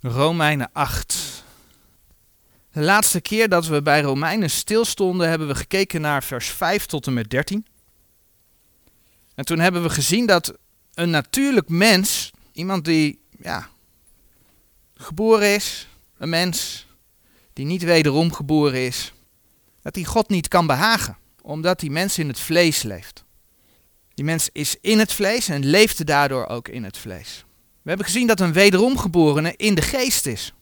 Romeinen 0.00 0.70
8. 0.72 1.44
De 2.72 2.80
laatste 2.80 3.20
keer 3.20 3.48
dat 3.48 3.66
we 3.66 3.82
bij 3.82 4.00
Romeinen 4.00 4.50
stilstonden, 4.50 5.28
hebben 5.28 5.48
we 5.48 5.54
gekeken 5.54 6.00
naar 6.00 6.24
vers 6.24 6.48
5 6.48 6.86
tot 6.86 7.06
en 7.06 7.12
met 7.12 7.30
13. 7.30 7.66
En 9.34 9.44
toen 9.44 9.58
hebben 9.58 9.82
we 9.82 9.90
gezien 9.90 10.26
dat 10.26 10.54
een 10.94 11.10
natuurlijk 11.10 11.68
mens, 11.68 12.30
iemand 12.52 12.84
die 12.84 13.20
ja, 13.38 13.68
geboren 14.94 15.54
is, 15.54 15.88
een 16.18 16.28
mens 16.28 16.86
die 17.52 17.66
niet 17.66 17.82
wederom 17.82 18.32
geboren 18.32 18.86
is, 18.86 19.12
dat 19.82 19.94
die 19.94 20.04
God 20.04 20.28
niet 20.28 20.48
kan 20.48 20.66
behagen, 20.66 21.16
omdat 21.42 21.80
die 21.80 21.90
mens 21.90 22.18
in 22.18 22.28
het 22.28 22.40
vlees 22.40 22.82
leeft. 22.82 23.24
Die 24.14 24.24
mens 24.24 24.48
is 24.52 24.76
in 24.80 24.98
het 24.98 25.12
vlees 25.12 25.48
en 25.48 25.64
leeft 25.64 26.06
daardoor 26.06 26.46
ook 26.46 26.68
in 26.68 26.84
het 26.84 26.98
vlees. 26.98 27.44
We 27.90 27.96
hebben 27.96 28.14
gezien 28.14 28.28
dat 28.28 28.40
een 28.40 28.52
wederomgeborene 28.52 29.54
in 29.56 29.74
de 29.74 29.82
geest 29.82 30.26
is. 30.26 30.54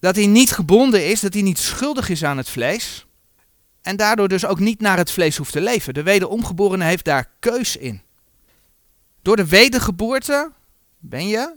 Dat 0.00 0.16
hij 0.16 0.26
niet 0.26 0.50
gebonden 0.50 1.06
is, 1.06 1.20
dat 1.20 1.32
hij 1.32 1.42
niet 1.42 1.58
schuldig 1.58 2.08
is 2.08 2.24
aan 2.24 2.36
het 2.36 2.48
vlees. 2.48 3.06
En 3.82 3.96
daardoor 3.96 4.28
dus 4.28 4.46
ook 4.46 4.58
niet 4.58 4.80
naar 4.80 4.96
het 4.96 5.10
vlees 5.10 5.36
hoeft 5.36 5.52
te 5.52 5.60
leven. 5.60 5.94
De 5.94 6.02
wederomgeborene 6.02 6.84
heeft 6.84 7.04
daar 7.04 7.30
keus 7.38 7.76
in. 7.76 8.02
Door 9.22 9.36
de 9.36 9.46
wedergeboorte 9.46 10.52
ben 10.98 11.28
je 11.28 11.56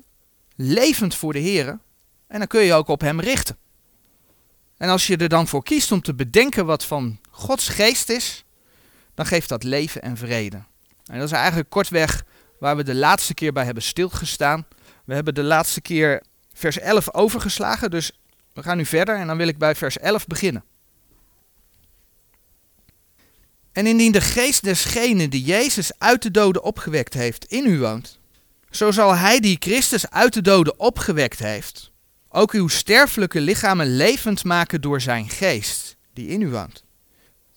levend 0.55 1.15
voor 1.15 1.33
de 1.33 1.39
Heer. 1.39 1.79
En 2.27 2.37
dan 2.37 2.47
kun 2.47 2.61
je 2.61 2.73
ook 2.73 2.87
op 2.87 3.01
Hem 3.01 3.19
richten. 3.19 3.57
En 4.77 4.89
als 4.89 5.07
je 5.07 5.17
er 5.17 5.29
dan 5.29 5.47
voor 5.47 5.63
kiest 5.63 5.91
om 5.91 6.01
te 6.01 6.13
bedenken 6.13 6.65
wat 6.65 6.85
van 6.85 7.19
Gods 7.29 7.67
geest 7.67 8.09
is, 8.09 8.43
dan 9.13 9.25
geeft 9.25 9.49
dat 9.49 9.63
leven 9.63 10.01
en 10.01 10.17
vrede. 10.17 10.63
En 11.05 11.17
dat 11.19 11.27
is 11.27 11.31
eigenlijk 11.31 11.69
kortweg 11.69 12.25
waar 12.59 12.75
we 12.75 12.83
de 12.83 12.95
laatste 12.95 13.33
keer 13.33 13.53
bij 13.53 13.65
hebben 13.65 13.83
stilgestaan. 13.83 14.65
We 15.03 15.13
hebben 15.13 15.33
de 15.33 15.43
laatste 15.43 15.81
keer 15.81 16.23
vers 16.53 16.79
11 16.79 17.13
overgeslagen, 17.13 17.91
dus 17.91 18.11
we 18.53 18.63
gaan 18.63 18.77
nu 18.77 18.85
verder 18.85 19.15
en 19.15 19.27
dan 19.27 19.37
wil 19.37 19.47
ik 19.47 19.57
bij 19.57 19.75
vers 19.75 19.97
11 19.97 20.27
beginnen. 20.27 20.63
En 23.71 23.87
indien 23.87 24.11
de 24.11 24.21
geest 24.21 24.63
desgene 24.63 25.29
die 25.29 25.43
Jezus 25.43 25.91
uit 25.97 26.21
de 26.21 26.31
doden 26.31 26.63
opgewekt 26.63 27.13
heeft 27.13 27.45
in 27.45 27.65
u 27.65 27.79
woont, 27.79 28.19
zo 28.69 28.91
zal 28.91 29.15
hij 29.15 29.39
die 29.39 29.57
Christus 29.59 30.09
uit 30.09 30.33
de 30.33 30.41
doden 30.41 30.79
opgewekt 30.79 31.39
heeft, 31.39 31.91
ook 32.29 32.51
uw 32.51 32.67
sterfelijke 32.67 33.41
lichamen 33.41 33.95
levend 33.95 34.43
maken 34.43 34.81
door 34.81 35.01
zijn 35.01 35.29
geest 35.29 35.95
die 36.13 36.27
in 36.27 36.41
u 36.41 36.49
woont. 36.49 36.83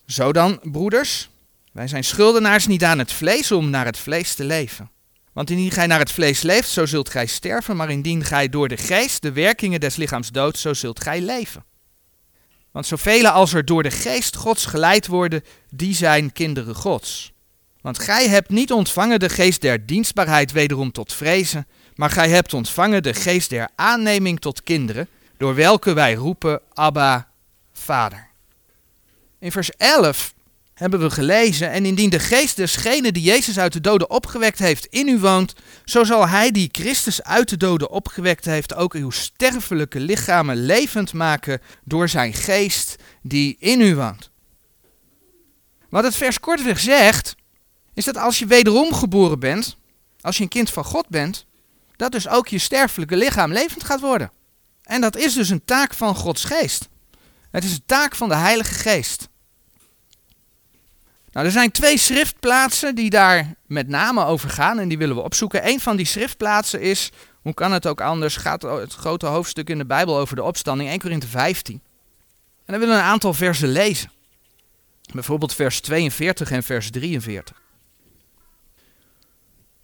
Zo 0.06 0.32
dan, 0.32 0.60
broeders, 0.62 1.30
wij 1.72 1.88
zijn 1.88 2.04
schuldenaars 2.04 2.66
niet 2.66 2.84
aan 2.84 2.98
het 2.98 3.12
vlees 3.12 3.52
om 3.52 3.70
naar 3.70 3.84
het 3.84 3.98
vlees 3.98 4.34
te 4.34 4.44
leven. 4.44 4.90
Want 5.36 5.50
indien 5.50 5.70
gij 5.70 5.86
naar 5.86 5.98
het 5.98 6.12
vlees 6.12 6.42
leeft, 6.42 6.68
zo 6.68 6.86
zult 6.86 7.10
gij 7.10 7.26
sterven, 7.26 7.76
maar 7.76 7.90
indien 7.90 8.24
gij 8.24 8.48
door 8.48 8.68
de 8.68 8.76
geest 8.76 9.22
de 9.22 9.32
werkingen 9.32 9.80
des 9.80 9.96
lichaams 9.96 10.30
doodt, 10.30 10.58
zo 10.58 10.74
zult 10.74 11.00
gij 11.00 11.20
leven. 11.20 11.64
Want 12.70 12.86
zoveel 12.86 13.28
als 13.28 13.52
er 13.52 13.64
door 13.64 13.82
de 13.82 13.90
geest 13.90 14.36
Gods 14.36 14.66
geleid 14.66 15.06
worden, 15.06 15.44
die 15.70 15.94
zijn 15.94 16.32
kinderen 16.32 16.74
Gods. 16.74 17.32
Want 17.80 17.98
gij 17.98 18.28
hebt 18.28 18.50
niet 18.50 18.72
ontvangen 18.72 19.18
de 19.18 19.28
geest 19.28 19.60
der 19.60 19.86
dienstbaarheid 19.86 20.52
wederom 20.52 20.92
tot 20.92 21.12
vrezen, 21.12 21.66
maar 21.94 22.10
gij 22.10 22.28
hebt 22.28 22.54
ontvangen 22.54 23.02
de 23.02 23.14
geest 23.14 23.50
der 23.50 23.68
aanneming 23.74 24.40
tot 24.40 24.62
kinderen, 24.62 25.08
door 25.36 25.54
welke 25.54 25.92
wij 25.92 26.14
roepen 26.14 26.60
Abba, 26.72 27.28
Vader. 27.72 28.28
In 29.38 29.52
vers 29.52 29.70
11 29.70 30.34
hebben 30.76 31.00
we 31.00 31.10
gelezen. 31.10 31.70
En 31.70 31.84
indien 31.84 32.10
de 32.10 32.18
geest 32.18 32.56
desgene 32.56 33.12
die 33.12 33.22
Jezus 33.22 33.58
uit 33.58 33.72
de 33.72 33.80
doden 33.80 34.10
opgewekt 34.10 34.58
heeft 34.58 34.86
in 34.86 35.08
u 35.08 35.18
woont, 35.18 35.54
zo 35.84 36.04
zal 36.04 36.28
hij 36.28 36.50
die 36.50 36.68
Christus 36.72 37.22
uit 37.22 37.48
de 37.48 37.56
doden 37.56 37.90
opgewekt 37.90 38.44
heeft 38.44 38.74
ook 38.74 38.94
uw 38.94 39.10
sterfelijke 39.10 40.00
lichamen 40.00 40.56
levend 40.56 41.12
maken 41.12 41.60
door 41.84 42.08
zijn 42.08 42.34
geest 42.34 42.96
die 43.22 43.56
in 43.58 43.80
u 43.80 43.94
woont. 43.94 44.30
Wat 45.88 46.04
het 46.04 46.16
vers 46.16 46.40
kortweg 46.40 46.80
zegt, 46.80 47.34
is 47.94 48.04
dat 48.04 48.16
als 48.16 48.38
je 48.38 48.46
wederom 48.46 48.94
geboren 48.94 49.38
bent, 49.38 49.76
als 50.20 50.36
je 50.36 50.42
een 50.42 50.48
kind 50.48 50.70
van 50.70 50.84
God 50.84 51.08
bent, 51.08 51.46
dat 51.96 52.12
dus 52.12 52.28
ook 52.28 52.48
je 52.48 52.58
sterfelijke 52.58 53.16
lichaam 53.16 53.52
levend 53.52 53.84
gaat 53.84 54.00
worden. 54.00 54.30
En 54.82 55.00
dat 55.00 55.16
is 55.16 55.34
dus 55.34 55.48
een 55.48 55.64
taak 55.64 55.94
van 55.94 56.14
Gods 56.14 56.44
geest. 56.44 56.88
Het 57.50 57.64
is 57.64 57.72
een 57.72 57.86
taak 57.86 58.16
van 58.16 58.28
de 58.28 58.36
Heilige 58.36 58.74
Geest. 58.74 59.28
Nou, 61.36 61.48
er 61.48 61.54
zijn 61.54 61.70
twee 61.70 61.98
schriftplaatsen 61.98 62.94
die 62.94 63.10
daar 63.10 63.54
met 63.66 63.88
name 63.88 64.24
over 64.24 64.50
gaan 64.50 64.78
en 64.78 64.88
die 64.88 64.98
willen 64.98 65.16
we 65.16 65.22
opzoeken. 65.22 65.68
Een 65.68 65.80
van 65.80 65.96
die 65.96 66.06
schriftplaatsen 66.06 66.80
is, 66.80 67.10
hoe 67.42 67.54
kan 67.54 67.72
het 67.72 67.86
ook 67.86 68.00
anders, 68.00 68.36
gaat 68.36 68.62
het 68.62 68.92
grote 68.92 69.26
hoofdstuk 69.26 69.68
in 69.68 69.78
de 69.78 69.86
Bijbel 69.86 70.18
over 70.18 70.36
de 70.36 70.42
opstanding, 70.42 70.88
1 70.88 70.98
Korinthe 70.98 71.26
15. 71.26 71.74
En 71.74 71.82
dan 72.66 72.78
willen 72.78 72.94
we 72.94 73.00
een 73.00 73.08
aantal 73.08 73.34
versen 73.34 73.68
lezen. 73.68 74.10
Bijvoorbeeld 75.12 75.54
vers 75.54 75.80
42 75.80 76.50
en 76.50 76.62
vers 76.62 76.90
43. 76.90 77.62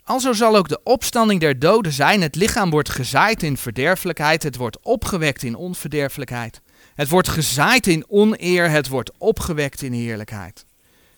Alzo 0.03 0.33
zal 0.33 0.55
ook 0.55 0.67
de 0.67 0.83
opstanding 0.83 1.39
der 1.39 1.59
doden 1.59 1.91
zijn. 1.91 2.21
Het 2.21 2.35
lichaam 2.35 2.69
wordt 2.69 2.89
gezaaid 2.89 3.43
in 3.43 3.57
verderfelijkheid, 3.57 4.43
het 4.43 4.55
wordt 4.55 4.77
opgewekt 4.81 5.43
in 5.43 5.55
onverderfelijkheid. 5.55 6.61
Het 6.95 7.09
wordt 7.09 7.29
gezaaid 7.29 7.87
in 7.87 8.05
oneer, 8.07 8.69
het 8.69 8.87
wordt 8.87 9.11
opgewekt 9.17 9.81
in 9.81 9.93
heerlijkheid. 9.93 10.65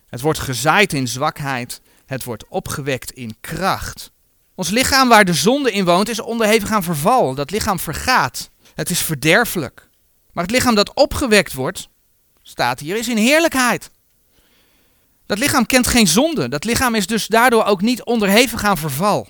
Het 0.08 0.22
wordt 0.22 0.40
gezaaid 0.40 0.94
in 0.94 1.08
zwakheid. 1.08 1.82
Het 2.06 2.24
wordt 2.24 2.48
opgewekt 2.48 3.12
in 3.12 3.38
kracht. 3.42 4.12
Ons 4.56 4.70
lichaam 4.70 5.10
waar 5.10 5.26
de 5.26 5.34
zonde 5.34 5.72
in 5.72 5.86
woont 5.86 6.10
is 6.10 6.20
onderhevig 6.20 6.72
aan 6.72 6.84
verval. 6.84 7.36
Dat 7.36 7.52
lichaam 7.52 7.80
vergaat. 7.80 8.50
Het 8.76 8.90
is 8.90 9.02
verderfelijk. 9.02 9.90
Maar 10.32 10.44
het 10.44 10.54
lichaam 10.54 10.76
dat 10.76 10.94
opgewekt 10.94 11.54
wordt, 11.54 11.88
staat 12.42 12.80
hier, 12.80 12.98
is 12.98 13.08
in 13.08 13.18
heerlijkheid. 13.18 13.92
Dat 15.26 15.38
lichaam 15.38 15.66
kent 15.66 15.88
geen 15.88 16.08
zonde. 16.08 16.50
Dat 16.50 16.64
lichaam 16.64 16.96
is 16.96 17.08
dus 17.08 17.28
daardoor 17.28 17.64
ook 17.64 17.82
niet 17.82 18.04
onderhevig 18.04 18.64
aan 18.64 18.78
verval. 18.78 19.28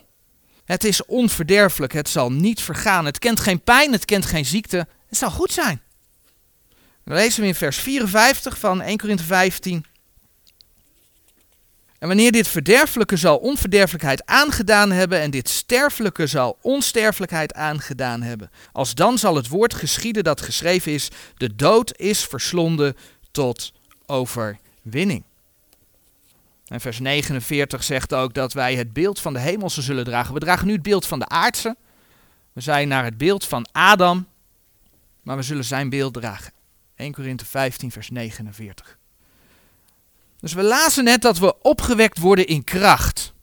Het 0.65 0.83
is 0.83 1.05
onverderfelijk. 1.05 1.93
Het 1.93 2.09
zal 2.09 2.31
niet 2.31 2.61
vergaan. 2.61 3.05
Het 3.05 3.19
kent 3.19 3.39
geen 3.39 3.61
pijn. 3.61 3.91
Het 3.91 4.05
kent 4.05 4.25
geen 4.25 4.45
ziekte. 4.45 4.87
Het 5.07 5.17
zal 5.17 5.31
goed 5.31 5.51
zijn. 5.51 5.81
Dan 7.03 7.15
lezen 7.15 7.41
we 7.41 7.47
in 7.47 7.55
vers 7.55 7.77
54 7.77 8.57
van 8.57 8.81
1 8.81 8.97
Korinthe 8.97 9.23
15. 9.23 9.85
En 11.99 12.07
wanneer 12.07 12.31
dit 12.31 12.47
verderfelijke 12.47 13.17
zal 13.17 13.37
onverderfelijkheid 13.37 14.25
aangedaan 14.25 14.91
hebben 14.91 15.19
en 15.19 15.31
dit 15.31 15.49
sterfelijke 15.49 16.27
zal 16.27 16.57
onsterfelijkheid 16.61 17.53
aangedaan 17.53 18.21
hebben, 18.21 18.51
als 18.71 18.95
dan 18.95 19.17
zal 19.17 19.35
het 19.35 19.47
woord 19.47 19.73
geschieden 19.73 20.23
dat 20.23 20.41
geschreven 20.41 20.91
is, 20.91 21.09
de 21.37 21.55
dood 21.55 21.97
is 21.97 22.23
verslonden 22.23 22.95
tot 23.31 23.73
overwinning. 24.05 25.23
En 26.67 26.81
vers 26.81 26.99
49 26.99 27.83
zegt 27.83 28.13
ook 28.13 28.33
dat 28.33 28.53
wij 28.53 28.75
het 28.75 28.93
beeld 28.93 29.19
van 29.19 29.33
de 29.33 29.39
hemelse 29.39 29.81
zullen 29.81 30.03
dragen. 30.03 30.33
We 30.33 30.39
dragen 30.39 30.67
nu 30.67 30.73
het 30.73 30.81
beeld 30.81 31.05
van 31.05 31.19
de 31.19 31.27
aardse. 31.27 31.75
We 32.53 32.61
zijn 32.61 32.87
naar 32.87 33.03
het 33.03 33.17
beeld 33.17 33.45
van 33.45 33.67
Adam, 33.71 34.27
maar 35.21 35.35
we 35.35 35.43
zullen 35.43 35.63
zijn 35.63 35.89
beeld 35.89 36.13
dragen. 36.13 36.53
1 36.95 37.11
Korinthe 37.13 37.45
15 37.45 37.91
vers 37.91 38.09
49. 38.09 38.97
Dus 40.45 40.53
we 40.53 40.63
lazen 40.63 41.03
net 41.03 41.21
dat 41.21 41.37
we 41.37 41.61
opgewekt 41.61 42.19
worden 42.19 42.47
in 42.47 42.63
kracht. 42.63 43.33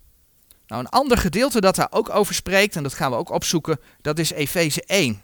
Nou, 0.66 0.80
een 0.80 0.88
ander 0.88 1.18
gedeelte 1.18 1.60
dat 1.60 1.74
daar 1.74 1.88
ook 1.90 2.10
over 2.10 2.34
spreekt, 2.34 2.76
en 2.76 2.82
dat 2.82 2.94
gaan 2.94 3.10
we 3.10 3.16
ook 3.16 3.30
opzoeken, 3.30 3.80
dat 4.00 4.18
is 4.18 4.30
Efeze 4.30 4.82
1. 4.84 5.22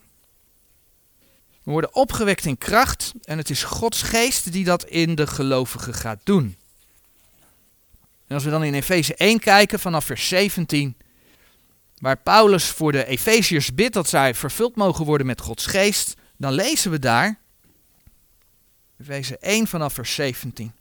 We 1.62 1.70
worden 1.70 1.94
opgewekt 1.94 2.44
in 2.44 2.58
kracht 2.58 3.12
en 3.24 3.38
het 3.38 3.50
is 3.50 3.62
Gods 3.62 4.02
geest 4.02 4.52
die 4.52 4.64
dat 4.64 4.84
in 4.84 5.14
de 5.14 5.26
gelovigen 5.26 5.94
gaat 5.94 6.20
doen. 6.24 6.56
En 8.26 8.34
als 8.34 8.44
we 8.44 8.50
dan 8.50 8.64
in 8.64 8.74
Efeze 8.74 9.14
1 9.14 9.38
kijken 9.38 9.78
vanaf 9.78 10.04
vers 10.04 10.28
17, 10.28 10.96
waar 11.98 12.16
Paulus 12.16 12.64
voor 12.64 12.92
de 12.92 13.06
Efeziërs 13.06 13.74
bidt 13.74 13.94
dat 13.94 14.08
zij 14.08 14.34
vervuld 14.34 14.76
mogen 14.76 15.04
worden 15.04 15.26
met 15.26 15.40
Gods 15.40 15.66
geest, 15.66 16.14
dan 16.36 16.52
lezen 16.52 16.90
we 16.90 16.98
daar, 16.98 17.38
Efeze 19.00 19.38
1 19.38 19.66
vanaf 19.66 19.92
vers 19.92 20.14
17 20.14 20.76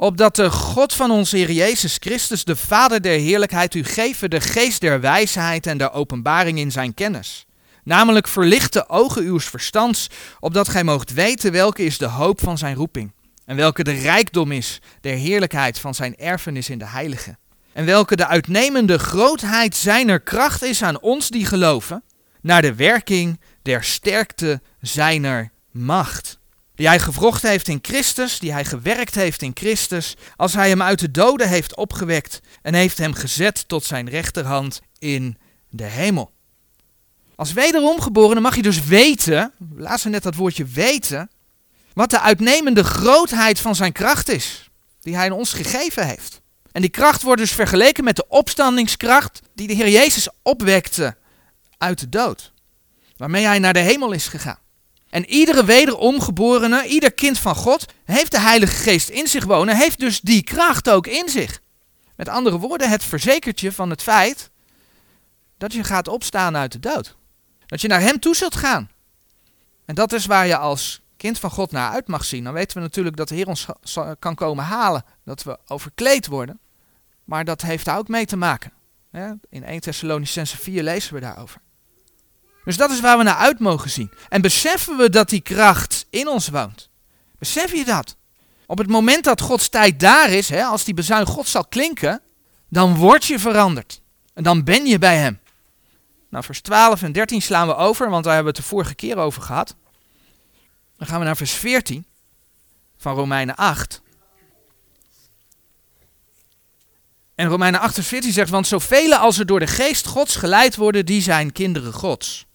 opdat 0.00 0.36
de 0.36 0.50
God 0.50 0.92
van 0.94 1.10
onze 1.10 1.36
Heer 1.36 1.50
Jezus 1.50 1.96
Christus, 2.00 2.44
de 2.44 2.56
Vader 2.56 3.02
der 3.02 3.18
heerlijkheid, 3.18 3.74
u 3.74 3.84
geven 3.84 4.30
de 4.30 4.40
geest 4.40 4.80
der 4.80 5.00
wijsheid 5.00 5.66
en 5.66 5.78
der 5.78 5.92
openbaring 5.92 6.58
in 6.58 6.72
zijn 6.72 6.94
kennis. 6.94 7.46
Namelijk 7.84 8.28
verlicht 8.28 8.72
de 8.72 8.88
ogen 8.88 9.26
uws 9.26 9.44
verstands, 9.44 10.10
opdat 10.40 10.68
gij 10.68 10.84
moogt 10.84 11.12
weten 11.12 11.52
welke 11.52 11.84
is 11.84 11.98
de 11.98 12.06
hoop 12.06 12.40
van 12.40 12.58
zijn 12.58 12.74
roeping, 12.74 13.12
en 13.44 13.56
welke 13.56 13.84
de 13.84 13.92
rijkdom 13.92 14.52
is 14.52 14.80
der 15.00 15.16
heerlijkheid 15.16 15.78
van 15.78 15.94
zijn 15.94 16.16
erfenis 16.16 16.70
in 16.70 16.78
de 16.78 16.86
heilige, 16.86 17.36
en 17.72 17.84
welke 17.84 18.16
de 18.16 18.26
uitnemende 18.26 18.98
grootheid 18.98 19.76
zijner 19.76 20.20
kracht 20.20 20.62
is 20.62 20.82
aan 20.82 21.00
ons 21.00 21.28
die 21.28 21.46
geloven, 21.46 22.04
naar 22.40 22.62
de 22.62 22.74
werking 22.74 23.40
der 23.62 23.84
sterkte 23.84 24.60
zijner 24.80 25.50
macht 25.70 26.38
die 26.78 26.88
hij 26.88 27.00
gevrocht 27.00 27.42
heeft 27.42 27.68
in 27.68 27.78
Christus, 27.82 28.38
die 28.38 28.52
hij 28.52 28.64
gewerkt 28.64 29.14
heeft 29.14 29.42
in 29.42 29.50
Christus, 29.54 30.16
als 30.36 30.52
hij 30.52 30.68
hem 30.68 30.82
uit 30.82 30.98
de 30.98 31.10
doden 31.10 31.48
heeft 31.48 31.76
opgewekt 31.76 32.40
en 32.62 32.74
heeft 32.74 32.98
hem 32.98 33.12
gezet 33.12 33.68
tot 33.68 33.84
zijn 33.84 34.08
rechterhand 34.08 34.80
in 34.98 35.38
de 35.70 35.84
hemel. 35.84 36.32
Als 37.34 37.52
wederomgeborene 37.52 38.40
mag 38.40 38.56
je 38.56 38.62
dus 38.62 38.84
weten, 38.84 39.52
we 39.74 39.82
lazen 39.82 40.10
net 40.10 40.22
dat 40.22 40.34
woordje 40.34 40.64
weten, 40.64 41.30
wat 41.92 42.10
de 42.10 42.20
uitnemende 42.20 42.84
grootheid 42.84 43.60
van 43.60 43.74
zijn 43.74 43.92
kracht 43.92 44.28
is, 44.28 44.70
die 45.00 45.16
hij 45.16 45.30
ons 45.30 45.52
gegeven 45.52 46.06
heeft. 46.06 46.40
En 46.72 46.80
die 46.80 46.90
kracht 46.90 47.22
wordt 47.22 47.40
dus 47.40 47.52
vergeleken 47.52 48.04
met 48.04 48.16
de 48.16 48.28
opstandingskracht 48.28 49.40
die 49.54 49.66
de 49.66 49.74
Heer 49.74 49.88
Jezus 49.88 50.28
opwekte 50.42 51.16
uit 51.78 51.98
de 51.98 52.08
dood, 52.08 52.52
waarmee 53.16 53.44
hij 53.44 53.58
naar 53.58 53.72
de 53.72 53.78
hemel 53.78 54.12
is 54.12 54.28
gegaan. 54.28 54.58
En 55.08 55.26
iedere 55.26 55.64
wederomgeborene, 55.64 56.86
ieder 56.86 57.12
kind 57.12 57.38
van 57.38 57.54
God, 57.54 57.92
heeft 58.04 58.30
de 58.30 58.40
Heilige 58.40 58.76
Geest 58.76 59.08
in 59.08 59.26
zich 59.26 59.44
wonen, 59.44 59.76
heeft 59.76 59.98
dus 59.98 60.20
die 60.20 60.42
kracht 60.42 60.90
ook 60.90 61.06
in 61.06 61.28
zich. 61.28 61.60
Met 62.16 62.28
andere 62.28 62.58
woorden, 62.58 62.90
het 62.90 63.04
verzekert 63.04 63.60
je 63.60 63.72
van 63.72 63.90
het 63.90 64.02
feit 64.02 64.50
dat 65.56 65.72
je 65.72 65.84
gaat 65.84 66.08
opstaan 66.08 66.56
uit 66.56 66.72
de 66.72 66.78
dood. 66.78 67.16
Dat 67.66 67.80
je 67.80 67.88
naar 67.88 68.00
Hem 68.00 68.20
toe 68.20 68.36
zult 68.36 68.56
gaan. 68.56 68.90
En 69.84 69.94
dat 69.94 70.12
is 70.12 70.26
waar 70.26 70.46
je 70.46 70.56
als 70.56 71.00
kind 71.16 71.38
van 71.38 71.50
God 71.50 71.70
naar 71.70 71.92
uit 71.92 72.08
mag 72.08 72.24
zien. 72.24 72.44
Dan 72.44 72.52
weten 72.52 72.76
we 72.76 72.82
natuurlijk 72.82 73.16
dat 73.16 73.28
de 73.28 73.34
Heer 73.34 73.46
ons 73.46 73.66
kan 74.18 74.34
komen 74.34 74.64
halen, 74.64 75.04
dat 75.24 75.42
we 75.42 75.58
overkleed 75.66 76.26
worden. 76.26 76.60
Maar 77.24 77.44
dat 77.44 77.62
heeft 77.62 77.84
daar 77.84 77.98
ook 77.98 78.08
mee 78.08 78.26
te 78.26 78.36
maken. 78.36 78.72
In 79.48 79.64
1 79.64 79.80
Thessalonicense 79.80 80.56
4 80.56 80.82
lezen 80.82 81.14
we 81.14 81.20
daarover. 81.20 81.60
Dus 82.68 82.76
dat 82.76 82.90
is 82.90 83.00
waar 83.00 83.18
we 83.18 83.22
naar 83.22 83.34
uit 83.34 83.58
mogen 83.58 83.90
zien. 83.90 84.10
En 84.28 84.40
beseffen 84.40 84.96
we 84.96 85.10
dat 85.10 85.28
die 85.28 85.40
kracht 85.40 86.06
in 86.10 86.28
ons 86.28 86.48
woont? 86.48 86.90
Besef 87.38 87.72
je 87.72 87.84
dat? 87.84 88.16
Op 88.66 88.78
het 88.78 88.88
moment 88.88 89.24
dat 89.24 89.40
Gods 89.40 89.68
tijd 89.68 90.00
daar 90.00 90.30
is, 90.30 90.48
hè, 90.48 90.64
als 90.64 90.84
die 90.84 90.94
bezuin 90.94 91.26
God 91.26 91.48
zal 91.48 91.64
klinken, 91.64 92.20
dan 92.68 92.96
word 92.96 93.24
je 93.24 93.38
veranderd. 93.38 94.00
En 94.34 94.42
dan 94.42 94.64
ben 94.64 94.86
je 94.86 94.98
bij 94.98 95.16
Hem. 95.16 95.40
Nou, 96.30 96.44
vers 96.44 96.60
12 96.60 97.02
en 97.02 97.12
13 97.12 97.42
slaan 97.42 97.66
we 97.66 97.74
over, 97.74 98.10
want 98.10 98.24
daar 98.24 98.34
hebben 98.34 98.52
we 98.52 98.58
het 98.58 98.68
de 98.68 98.74
vorige 98.74 98.94
keer 98.94 99.16
over 99.16 99.42
gehad. 99.42 99.74
Dan 100.96 101.06
gaan 101.06 101.18
we 101.18 101.24
naar 101.24 101.36
vers 101.36 101.52
14 101.52 102.06
van 102.98 103.14
Romeinen 103.14 103.56
8. 103.56 104.02
En 107.34 107.48
Romeinen 107.48 107.80
8 107.80 107.94
vers 107.94 108.06
14 108.08 108.32
zegt, 108.32 108.50
want 108.50 108.66
zoveel 108.66 109.14
als 109.14 109.38
er 109.38 109.46
door 109.46 109.60
de 109.60 109.66
geest 109.66 110.06
gods 110.06 110.36
geleid 110.36 110.76
worden, 110.76 111.06
die 111.06 111.22
zijn 111.22 111.52
kinderen 111.52 111.92
gods. 111.92 112.46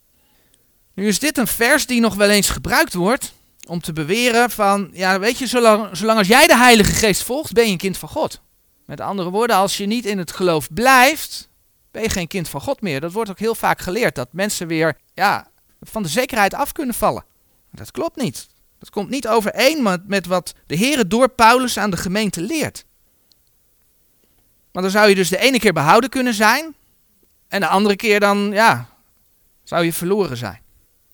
Nu 0.93 1.07
is 1.07 1.19
dit 1.19 1.37
een 1.37 1.47
vers 1.47 1.85
die 1.85 2.01
nog 2.01 2.15
wel 2.15 2.29
eens 2.29 2.49
gebruikt 2.49 2.93
wordt 2.93 3.33
om 3.67 3.81
te 3.81 3.93
beweren 3.93 4.49
van, 4.49 4.89
ja 4.93 5.19
weet 5.19 5.37
je, 5.37 5.47
zolang, 5.47 5.97
zolang 5.97 6.17
als 6.17 6.27
jij 6.27 6.47
de 6.47 6.57
Heilige 6.57 6.93
Geest 6.93 7.23
volgt, 7.23 7.53
ben 7.53 7.65
je 7.65 7.71
een 7.71 7.77
kind 7.77 7.97
van 7.97 8.09
God. 8.09 8.41
Met 8.85 9.01
andere 9.01 9.29
woorden, 9.29 9.55
als 9.55 9.77
je 9.77 9.85
niet 9.85 10.05
in 10.05 10.17
het 10.17 10.31
geloof 10.31 10.73
blijft, 10.73 11.49
ben 11.91 12.01
je 12.01 12.09
geen 12.09 12.27
kind 12.27 12.49
van 12.49 12.61
God 12.61 12.81
meer. 12.81 13.01
Dat 13.01 13.11
wordt 13.11 13.29
ook 13.29 13.39
heel 13.39 13.55
vaak 13.55 13.81
geleerd, 13.81 14.15
dat 14.15 14.33
mensen 14.33 14.67
weer 14.67 14.97
ja, 15.13 15.47
van 15.81 16.03
de 16.03 16.09
zekerheid 16.09 16.53
af 16.53 16.71
kunnen 16.71 16.95
vallen. 16.95 17.25
Dat 17.71 17.91
klopt 17.91 18.21
niet. 18.21 18.47
Dat 18.79 18.89
komt 18.89 19.09
niet 19.09 19.27
overeen 19.27 20.01
met, 20.07 20.25
wat 20.25 20.53
de 20.67 20.75
Heer 20.75 21.07
door 21.07 21.29
Paulus 21.29 21.77
aan 21.77 21.89
de 21.89 21.97
gemeente 21.97 22.41
leert. 22.41 22.85
Maar 24.71 24.81
dan 24.81 24.91
zou 24.91 25.09
je 25.09 25.15
dus 25.15 25.29
de 25.29 25.37
ene 25.37 25.59
keer 25.59 25.73
behouden 25.73 26.09
kunnen 26.09 26.33
zijn, 26.33 26.75
en 27.47 27.59
de 27.59 27.67
andere 27.67 27.95
keer 27.95 28.19
dan, 28.19 28.51
ja, 28.51 28.89
zou 29.63 29.85
je 29.85 29.93
verloren 29.93 30.37
zijn. 30.37 30.62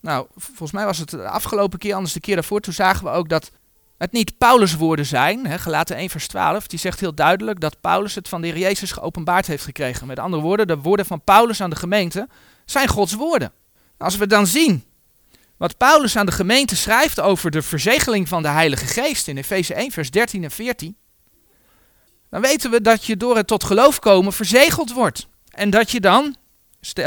Nou, 0.02 0.28
volgens 0.36 0.72
mij 0.72 0.86
was 0.86 0.98
het 0.98 1.10
de 1.10 1.30
afgelopen 1.30 1.80
keer, 1.80 1.94
anders 1.94 2.14
de 2.14 2.20
keer 2.20 2.36
daarvoor, 2.36 2.60
toen 2.60 2.74
zagen 2.74 3.04
we 3.04 3.12
ook 3.12 3.30
dat 3.30 3.52
het 3.98 4.12
niet 4.12 4.38
Paulus' 4.38 4.76
woorden 4.76 5.06
zijn. 5.06 5.46
Hè, 5.46 5.58
gelaten 5.58 5.96
1 5.96 6.10
vers 6.10 6.28
12, 6.28 6.68
die 6.68 6.80
zegt 6.80 7.00
heel 7.00 7.14
duidelijk 7.14 7.60
dat 7.60 7.82
Paulus 7.82 8.16
het 8.16 8.28
van 8.28 8.42
de 8.42 8.48
Heer 8.48 8.58
Jezus 8.58 8.92
geopenbaard 8.92 9.48
heeft 9.48 9.64
gekregen. 9.64 10.08
Met 10.08 10.20
andere 10.20 10.42
woorden, 10.42 10.68
de 10.68 10.78
woorden 10.78 11.06
van 11.06 11.24
Paulus 11.24 11.62
aan 11.62 11.70
de 11.70 11.76
gemeente 11.76 12.28
zijn 12.66 12.88
Gods 12.88 13.14
woorden. 13.14 13.52
Als 13.98 14.18
we 14.18 14.28
dan 14.28 14.48
zien 14.48 14.84
wat 15.58 15.78
Paulus 15.78 16.16
aan 16.16 16.26
de 16.26 16.32
gemeente 16.32 16.76
schrijft 16.76 17.20
over 17.20 17.52
de 17.52 17.62
verzegeling 17.62 18.28
van 18.28 18.42
de 18.42 18.48
Heilige 18.48 18.86
Geest 18.86 19.28
in 19.28 19.38
Efeze 19.38 19.74
1 19.74 19.92
vers 19.92 20.12
13 20.12 20.44
en 20.44 20.52
14, 20.52 20.98
dan 22.30 22.42
weten 22.42 22.72
we 22.72 22.82
dat 22.82 23.06
je 23.06 23.18
door 23.18 23.36
het 23.36 23.48
tot 23.48 23.64
geloof 23.64 24.00
komen 24.00 24.34
verzegeld 24.34 24.94
wordt. 24.94 25.28
En 25.50 25.70
dat 25.70 25.92
je 25.92 26.00
dan, 26.00 26.36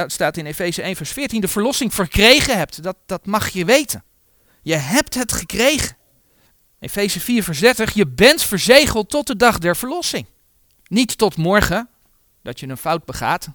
staat 0.06 0.36
in 0.36 0.46
Efeze 0.46 0.82
1 0.82 0.96
vers 0.96 1.10
14, 1.10 1.40
de 1.40 1.48
verlossing 1.48 1.94
verkregen 1.94 2.56
hebt. 2.56 2.82
Dat, 2.82 2.96
dat 3.06 3.26
mag 3.26 3.48
je 3.48 3.64
weten. 3.64 4.04
Je 4.62 4.74
hebt 4.74 5.14
het 5.14 5.32
gekregen. 5.32 5.96
Efeze 6.80 7.20
4 7.20 7.42
vers 7.42 7.58
30, 7.58 7.94
je 7.94 8.06
bent 8.06 8.42
verzegeld 8.42 9.10
tot 9.10 9.26
de 9.26 9.36
dag 9.36 9.58
der 9.58 9.76
verlossing. 9.76 10.26
Niet 10.86 11.18
tot 11.18 11.36
morgen, 11.36 11.88
dat 12.42 12.60
je 12.60 12.68
een 12.68 12.76
fout 12.76 13.04
begaat. 13.04 13.48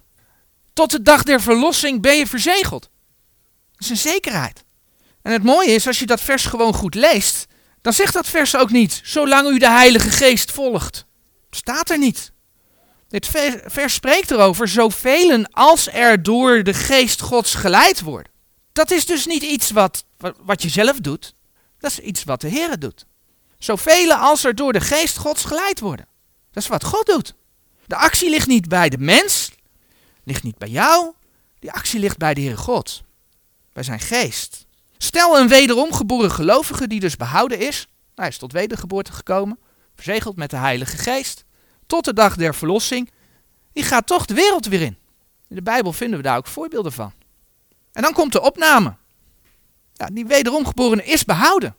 Tot 0.72 0.90
de 0.90 1.02
dag 1.02 1.22
der 1.22 1.40
verlossing 1.40 2.02
ben 2.02 2.16
je 2.16 2.26
verzegeld. 2.26 2.90
Dat 3.72 3.80
is 3.80 3.90
een 3.90 4.12
zekerheid. 4.12 4.64
En 5.22 5.32
het 5.32 5.42
mooie 5.42 5.70
is, 5.70 5.86
als 5.86 5.98
je 5.98 6.06
dat 6.06 6.20
vers 6.20 6.44
gewoon 6.44 6.74
goed 6.74 6.94
leest, 6.94 7.46
dan 7.80 7.92
zegt 7.92 8.12
dat 8.12 8.26
vers 8.26 8.56
ook 8.56 8.70
niet, 8.70 9.00
zolang 9.04 9.48
u 9.48 9.58
de 9.58 9.70
Heilige 9.70 10.10
Geest 10.10 10.50
volgt. 10.50 11.06
Staat 11.50 11.90
er 11.90 11.98
niet. 11.98 12.32
Dit 13.08 13.26
vers 13.66 13.94
spreekt 13.94 14.30
erover, 14.30 14.68
zoveel 14.68 15.46
als 15.50 15.92
er 15.92 16.22
door 16.22 16.62
de 16.62 16.74
geest 16.74 17.20
gods 17.20 17.54
geleid 17.54 18.00
worden. 18.00 18.32
Dat 18.72 18.90
is 18.90 19.06
dus 19.06 19.26
niet 19.26 19.42
iets 19.42 19.70
wat, 19.70 20.04
wat, 20.42 20.62
je 20.62 20.68
zelf 20.68 21.00
doet. 21.00 21.34
Dat 21.78 21.90
is 21.90 21.98
iets 21.98 22.24
wat 22.24 22.40
de 22.40 22.48
Heer 22.48 22.78
doet. 22.78 23.06
Zoveel 23.58 24.12
als 24.12 24.44
er 24.44 24.54
door 24.54 24.72
de 24.72 24.80
geest 24.80 25.16
gods 25.16 25.44
geleid 25.44 25.80
worden. 25.80 26.06
Dat 26.50 26.62
is 26.62 26.68
wat 26.68 26.84
God 26.84 27.06
doet. 27.06 27.34
De 27.86 27.96
actie 27.96 28.30
ligt 28.30 28.46
niet 28.46 28.68
bij 28.68 28.88
de 28.88 28.98
mens, 28.98 29.50
ligt 30.24 30.42
niet 30.42 30.58
bij 30.58 30.68
jou. 30.68 31.12
Die 31.58 31.72
actie 31.72 32.00
ligt 32.00 32.18
bij 32.18 32.34
de 32.34 32.40
Heere 32.40 32.56
God. 32.56 33.02
Bij 33.72 33.82
zijn 33.82 34.00
geest. 34.00 34.66
Stel 34.98 35.38
een 35.38 35.48
wederom 35.48 35.92
geboren 35.92 36.30
gelovige 36.30 36.86
die 36.86 37.00
dus 37.00 37.16
behouden 37.16 37.58
is. 37.58 37.86
Hij 38.14 38.28
is 38.28 38.38
tot 38.38 38.52
wedergeboorte 38.52 39.12
gekomen. 39.12 39.58
Verzegeld 39.94 40.36
met 40.36 40.50
de 40.50 40.56
Heilige 40.56 40.96
Geest 40.96 41.44
tot 41.88 42.04
de 42.04 42.12
dag 42.12 42.36
der 42.36 42.54
verlossing, 42.54 43.10
die 43.72 43.82
gaat 43.84 44.06
toch 44.06 44.24
de 44.24 44.34
wereld 44.34 44.66
weer 44.66 44.80
in. 44.80 44.98
In 45.48 45.56
de 45.56 45.62
Bijbel 45.62 45.92
vinden 45.92 46.18
we 46.18 46.24
daar 46.24 46.36
ook 46.36 46.46
voorbeelden 46.46 46.92
van. 46.92 47.12
En 47.92 48.02
dan 48.02 48.12
komt 48.12 48.32
de 48.32 48.40
opname. 48.40 48.96
Ja, 49.92 50.06
die 50.06 50.26
wederom 50.26 50.66
geboren 50.66 51.06
is 51.06 51.24
behouden. 51.24 51.76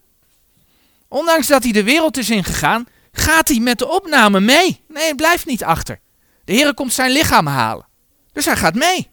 Ondanks 1.07 1.47
dat 1.47 1.63
hij 1.63 1.71
de 1.71 1.83
wereld 1.83 2.17
is 2.17 2.29
ingegaan, 2.29 2.87
gaat 3.11 3.47
hij 3.47 3.59
met 3.59 3.79
de 3.79 3.87
opname 3.87 4.39
mee. 4.39 4.83
Nee, 4.87 5.03
hij 5.03 5.15
blijft 5.15 5.45
niet 5.45 5.63
achter. 5.63 5.99
De 6.43 6.53
Heer 6.53 6.73
komt 6.73 6.93
zijn 6.93 7.11
lichaam 7.11 7.47
halen. 7.47 7.87
Dus 8.31 8.45
hij 8.45 8.57
gaat 8.57 8.75
mee. 8.75 9.09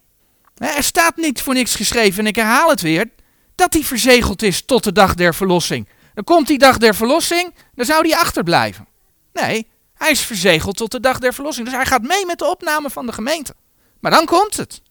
Er 0.57 0.83
staat 0.83 1.17
niet 1.17 1.43
voor 1.43 1.55
niks 1.55 1.75
geschreven, 1.75 2.19
en 2.19 2.27
ik 2.27 2.37
herhaal 2.37 2.71
het 2.71 2.81
weer, 2.81 3.11
dat 3.55 3.73
hij 3.73 3.83
verzegeld 3.83 4.43
is 4.43 4.65
tot 4.65 4.85
de 4.85 4.93
dag 4.93 5.15
der 5.15 5.35
verlossing. 5.35 5.89
Dan 6.15 6.25
komt 6.25 6.47
die 6.47 6.59
dag 6.59 6.79
der 6.79 6.95
verlossing, 6.95 7.55
dan 7.75 7.87
zou 7.87 8.09
hij 8.09 8.19
achterblijven. 8.19 8.87
Nee, 9.33 9.69
hij 9.97 10.11
is 10.11 10.21
verzegeld 10.21 10.77
tot 10.77 10.91
de 10.91 11.01
dag 11.01 11.19
der 11.19 11.35
verlossing. 11.35 11.67
Dus 11.67 11.77
hij 11.77 11.87
gaat 11.87 12.03
mee 12.03 12.27
met 12.27 12.39
de 12.39 12.45
opname 12.45 12.91
van 12.91 13.07
de 13.07 13.13
gemeente. 13.13 13.55
Maar 14.01 14.11
dan 14.11 14.25
komt 14.25 14.57
het. 14.57 14.83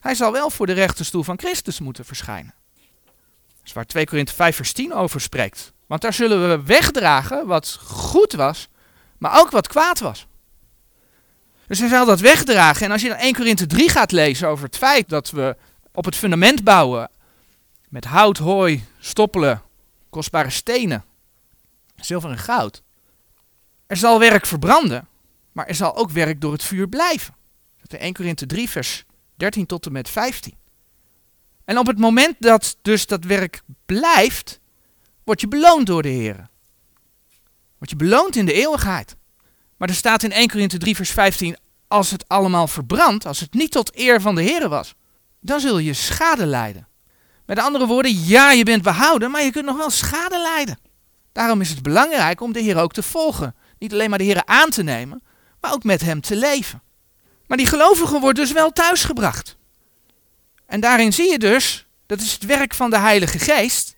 Hij 0.00 0.14
zal 0.14 0.32
wel 0.32 0.50
voor 0.50 0.66
de 0.66 0.72
rechterstoel 0.72 1.22
van 1.22 1.38
Christus 1.38 1.80
moeten 1.80 2.04
verschijnen. 2.04 2.54
Dat 3.48 3.64
is 3.64 3.72
waar 3.72 3.86
2 3.86 4.06
Korinthe 4.06 4.34
5 4.34 4.56
vers 4.56 4.72
10 4.72 4.92
over 4.92 5.20
spreekt. 5.20 5.72
Want 5.86 6.00
daar 6.00 6.12
zullen 6.12 6.48
we 6.48 6.62
wegdragen 6.62 7.46
wat 7.46 7.78
goed 7.84 8.32
was, 8.32 8.68
maar 9.18 9.40
ook 9.40 9.50
wat 9.50 9.68
kwaad 9.68 10.00
was. 10.00 10.26
Dus 11.66 11.78
hij 11.78 11.88
zal 11.88 12.06
dat 12.06 12.20
wegdragen. 12.20 12.86
En 12.86 12.92
als 12.92 13.02
je 13.02 13.08
dan 13.08 13.16
1 13.16 13.34
Korinthe 13.34 13.66
3 13.66 13.88
gaat 13.88 14.12
lezen 14.12 14.48
over 14.48 14.64
het 14.64 14.76
feit 14.76 15.08
dat 15.08 15.30
we 15.30 15.56
op 15.92 16.04
het 16.04 16.16
fundament 16.16 16.64
bouwen 16.64 17.10
met 17.88 18.04
hout, 18.04 18.38
hooi, 18.38 18.84
stoppelen, 18.98 19.62
kostbare 20.10 20.50
stenen, 20.50 21.04
zilver 21.96 22.30
en 22.30 22.38
goud. 22.38 22.82
Er 23.86 23.96
zal 23.96 24.18
werk 24.18 24.46
verbranden, 24.46 25.08
maar 25.52 25.66
er 25.66 25.74
zal 25.74 25.96
ook 25.96 26.10
werk 26.10 26.40
door 26.40 26.52
het 26.52 26.62
vuur 26.62 26.88
blijven. 26.88 27.34
Dat 27.80 27.92
is 27.92 27.98
1 27.98 28.12
Korinthe 28.12 28.46
3 28.46 28.68
vers 28.68 29.04
13 29.36 29.66
tot 29.66 29.86
en 29.86 29.92
met 29.92 30.08
15. 30.08 30.54
En 31.64 31.78
op 31.78 31.86
het 31.86 31.98
moment 31.98 32.36
dat 32.38 32.76
dus 32.82 33.06
dat 33.06 33.24
werk 33.24 33.62
blijft, 33.86 34.60
word 35.24 35.40
je 35.40 35.48
beloond 35.48 35.86
door 35.86 36.02
de 36.02 36.08
Heer. 36.08 36.48
Word 37.78 37.90
je 37.90 37.96
beloond 37.96 38.36
in 38.36 38.46
de 38.46 38.52
eeuwigheid. 38.52 39.16
Maar 39.76 39.88
er 39.88 39.94
staat 39.94 40.22
in 40.22 40.32
1 40.32 40.48
Korinthe 40.48 40.78
3 40.78 40.96
vers 40.96 41.10
15, 41.10 41.56
als 41.88 42.10
het 42.10 42.28
allemaal 42.28 42.66
verbrandt, 42.66 43.26
als 43.26 43.40
het 43.40 43.52
niet 43.54 43.70
tot 43.70 43.98
eer 43.98 44.20
van 44.20 44.34
de 44.34 44.42
Heer 44.42 44.68
was, 44.68 44.94
dan 45.40 45.60
zul 45.60 45.78
je 45.78 45.92
schade 45.92 46.46
lijden. 46.46 46.88
Met 47.46 47.58
andere 47.58 47.86
woorden, 47.86 48.26
ja, 48.26 48.50
je 48.50 48.64
bent 48.64 48.82
behouden, 48.82 49.30
maar 49.30 49.42
je 49.42 49.50
kunt 49.50 49.64
nog 49.64 49.76
wel 49.76 49.90
schade 49.90 50.38
lijden. 50.38 50.78
Daarom 51.32 51.60
is 51.60 51.70
het 51.70 51.82
belangrijk 51.82 52.40
om 52.40 52.52
de 52.52 52.60
Heer 52.60 52.76
ook 52.76 52.92
te 52.92 53.02
volgen. 53.02 53.54
Niet 53.82 53.92
alleen 53.92 54.10
maar 54.10 54.18
de 54.18 54.24
Heer 54.24 54.44
aan 54.44 54.70
te 54.70 54.82
nemen, 54.82 55.22
maar 55.60 55.72
ook 55.72 55.84
met 55.84 56.00
Hem 56.00 56.20
te 56.20 56.36
leven. 56.36 56.82
Maar 57.46 57.56
die 57.56 57.66
gelovige 57.66 58.20
wordt 58.20 58.38
dus 58.38 58.52
wel 58.52 58.72
thuisgebracht. 58.72 59.56
En 60.66 60.80
daarin 60.80 61.12
zie 61.12 61.30
je 61.30 61.38
dus, 61.38 61.86
dat 62.06 62.20
is 62.20 62.32
het 62.32 62.44
werk 62.44 62.74
van 62.74 62.90
de 62.90 62.98
Heilige 62.98 63.38
Geest. 63.38 63.96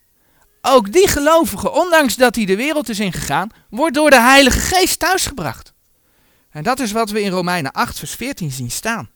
Ook 0.63 0.93
die 0.93 1.09
gelovige, 1.09 1.71
ondanks 1.71 2.15
dat 2.15 2.35
hij 2.35 2.45
de 2.45 2.57
wereld 2.57 2.89
is 2.89 3.01
ingegaan, 3.01 3.49
wordt 3.71 3.95
door 3.95 4.11
de 4.11 4.21
Heilige 4.21 4.59
Geest 4.59 4.99
thuisgebracht. 4.99 5.73
En 6.51 6.63
dat 6.63 6.81
is 6.81 6.93
wat 6.93 7.11
we 7.11 7.23
in 7.23 7.31
Romeinen 7.31 7.73
8, 7.73 7.99
vers 7.99 8.15
14 8.15 8.51
zien 8.51 8.71
staan. 8.71 9.11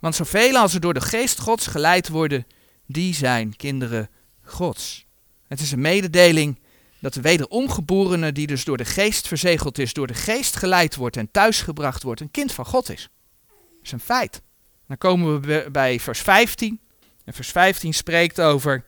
Want 0.00 0.14
zoveel 0.14 0.56
als 0.56 0.74
er 0.74 0.80
door 0.80 0.94
de 0.94 1.00
Geest 1.00 1.40
Gods 1.40 1.66
geleid 1.66 2.08
worden, 2.08 2.46
die 2.86 3.14
zijn 3.14 3.56
kinderen 3.56 4.10
Gods. 4.44 5.06
Het 5.48 5.60
is 5.60 5.72
een 5.72 5.80
mededeling 5.80 6.58
dat 7.06 7.14
de 7.14 7.28
wederomgeborene, 7.28 8.32
die 8.32 8.46
dus 8.46 8.64
door 8.64 8.76
de 8.76 8.84
geest 8.84 9.28
verzegeld 9.28 9.78
is, 9.78 9.92
door 9.92 10.06
de 10.06 10.14
geest 10.14 10.56
geleid 10.56 10.94
wordt 10.94 11.16
en 11.16 11.30
thuisgebracht 11.30 12.02
wordt, 12.02 12.20
een 12.20 12.30
kind 12.30 12.52
van 12.52 12.64
God 12.64 12.90
is. 12.90 13.10
Dat 13.48 13.58
is 13.82 13.92
een 13.92 14.00
feit. 14.00 14.42
Dan 14.88 14.98
komen 14.98 15.40
we 15.40 15.68
bij 15.72 16.00
vers 16.00 16.20
15. 16.20 16.80
En 17.24 17.32
vers 17.32 17.48
15 17.48 17.94
spreekt 17.94 18.40
over. 18.40 18.84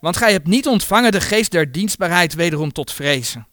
Want 0.00 0.16
gij 0.16 0.32
hebt 0.32 0.46
niet 0.46 0.66
ontvangen 0.66 1.12
de 1.12 1.20
geest 1.20 1.50
der 1.50 1.72
dienstbaarheid 1.72 2.34
wederom 2.34 2.72
tot 2.72 2.92
vrezen. 2.92 3.46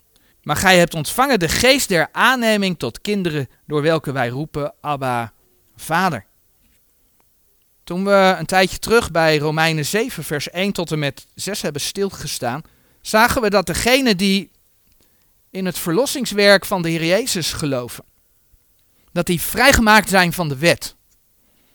Maar 0.43 0.55
gij 0.55 0.77
hebt 0.77 0.93
ontvangen 0.93 1.39
de 1.39 1.49
geest 1.49 1.87
der 1.89 2.09
aanneming 2.11 2.79
tot 2.79 3.01
kinderen, 3.01 3.49
door 3.67 3.81
welke 3.81 4.11
wij 4.11 4.29
roepen, 4.29 4.73
Abba, 4.81 5.33
Vader. 5.75 6.25
Toen 7.83 8.05
we 8.05 8.35
een 8.37 8.45
tijdje 8.45 8.79
terug 8.79 9.11
bij 9.11 9.37
Romeinen 9.37 9.85
7, 9.85 10.23
vers 10.23 10.49
1 10.49 10.71
tot 10.71 10.91
en 10.91 10.99
met 10.99 11.27
6 11.35 11.61
hebben 11.61 11.81
stilgestaan, 11.81 12.61
zagen 13.01 13.41
we 13.41 13.50
dat 13.50 13.65
degenen 13.65 14.18
die 14.18 14.51
in 15.50 15.65
het 15.65 15.77
verlossingswerk 15.79 16.65
van 16.65 16.82
de 16.82 16.89
Heer 16.89 17.06
Jezus 17.06 17.53
geloven, 17.53 18.03
dat 19.12 19.25
die 19.25 19.41
vrijgemaakt 19.41 20.10
zijn 20.10 20.34
van 20.34 20.50
de 20.50 20.58
wet. 20.58 20.96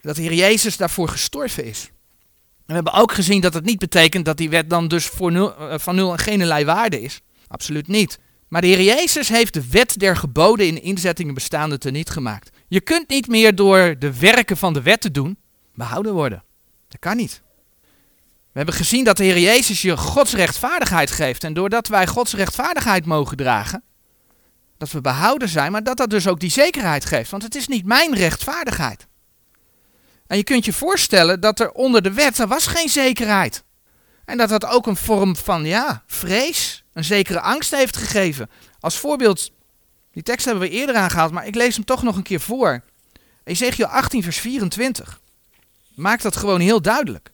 Dat 0.01 0.15
de 0.15 0.21
Heer 0.21 0.33
Jezus 0.33 0.77
daarvoor 0.77 1.07
gestorven 1.07 1.65
is. 1.65 1.89
En 2.57 2.63
we 2.65 2.73
hebben 2.73 2.93
ook 2.93 3.13
gezien 3.13 3.41
dat 3.41 3.53
het 3.53 3.65
niet 3.65 3.79
betekent 3.79 4.25
dat 4.25 4.37
die 4.37 4.49
wet 4.49 4.69
dan 4.69 4.87
dus 4.87 5.05
voor 5.05 5.31
eh, 5.31 5.77
van 5.77 5.95
nul 5.95 6.11
en 6.11 6.19
geen 6.19 6.65
waarde 6.65 7.01
is. 7.01 7.21
Absoluut 7.47 7.87
niet. 7.87 8.19
Maar 8.47 8.61
de 8.61 8.67
Heer 8.67 8.81
Jezus 8.81 9.29
heeft 9.29 9.53
de 9.53 9.69
wet 9.69 9.99
der 9.99 10.17
geboden 10.17 10.67
in 10.67 10.81
inzettingen 10.81 11.33
bestaande 11.33 11.77
teniet 11.77 12.09
gemaakt. 12.09 12.49
Je 12.67 12.81
kunt 12.81 13.09
niet 13.09 13.27
meer 13.27 13.55
door 13.55 13.95
de 13.99 14.19
werken 14.19 14.57
van 14.57 14.73
de 14.73 14.81
wet 14.81 15.01
te 15.01 15.11
doen 15.11 15.37
behouden 15.73 16.13
worden. 16.13 16.43
Dat 16.87 16.99
kan 16.99 17.17
niet. 17.17 17.41
We 18.55 18.61
hebben 18.61 18.79
gezien 18.79 19.03
dat 19.03 19.17
de 19.17 19.23
Heer 19.23 19.39
Jezus 19.39 19.81
je 19.81 19.97
Gods 19.97 20.33
rechtvaardigheid 20.33 21.11
geeft. 21.11 21.43
En 21.43 21.53
doordat 21.53 21.87
wij 21.87 22.07
Gods 22.07 22.33
rechtvaardigheid 22.33 23.05
mogen 23.05 23.37
dragen, 23.37 23.83
dat 24.77 24.91
we 24.91 25.01
behouden 25.01 25.49
zijn, 25.49 25.71
maar 25.71 25.83
dat 25.83 25.97
dat 25.97 26.09
dus 26.09 26.27
ook 26.27 26.39
die 26.39 26.51
zekerheid 26.51 27.05
geeft. 27.05 27.31
Want 27.31 27.43
het 27.43 27.55
is 27.55 27.67
niet 27.67 27.85
mijn 27.85 28.13
rechtvaardigheid. 28.13 29.07
En 30.27 30.37
je 30.37 30.43
kunt 30.43 30.65
je 30.65 30.73
voorstellen 30.73 31.39
dat 31.39 31.59
er 31.59 31.71
onder 31.71 32.01
de 32.01 32.13
wet, 32.13 32.37
er 32.37 32.47
was 32.47 32.67
geen 32.67 32.89
zekerheid. 32.89 33.63
En 34.25 34.37
dat 34.37 34.49
dat 34.49 34.65
ook 34.65 34.87
een 34.87 34.95
vorm 34.95 35.35
van, 35.35 35.65
ja, 35.65 36.03
vrees, 36.07 36.83
een 36.93 37.03
zekere 37.03 37.39
angst 37.39 37.71
heeft 37.71 37.97
gegeven. 37.97 38.49
Als 38.79 38.99
voorbeeld, 38.99 39.51
die 40.11 40.23
tekst 40.23 40.45
hebben 40.45 40.63
we 40.63 40.69
eerder 40.69 40.95
aangehaald, 40.95 41.31
maar 41.31 41.47
ik 41.47 41.55
lees 41.55 41.75
hem 41.75 41.85
toch 41.85 42.03
nog 42.03 42.15
een 42.15 42.23
keer 42.23 42.41
voor. 42.41 42.83
Ezekiel 43.43 43.85
18, 43.85 44.23
vers 44.23 44.37
24. 44.37 45.19
Maakt 45.95 46.23
dat 46.23 46.35
gewoon 46.35 46.59
heel 46.59 46.81
duidelijk. 46.81 47.33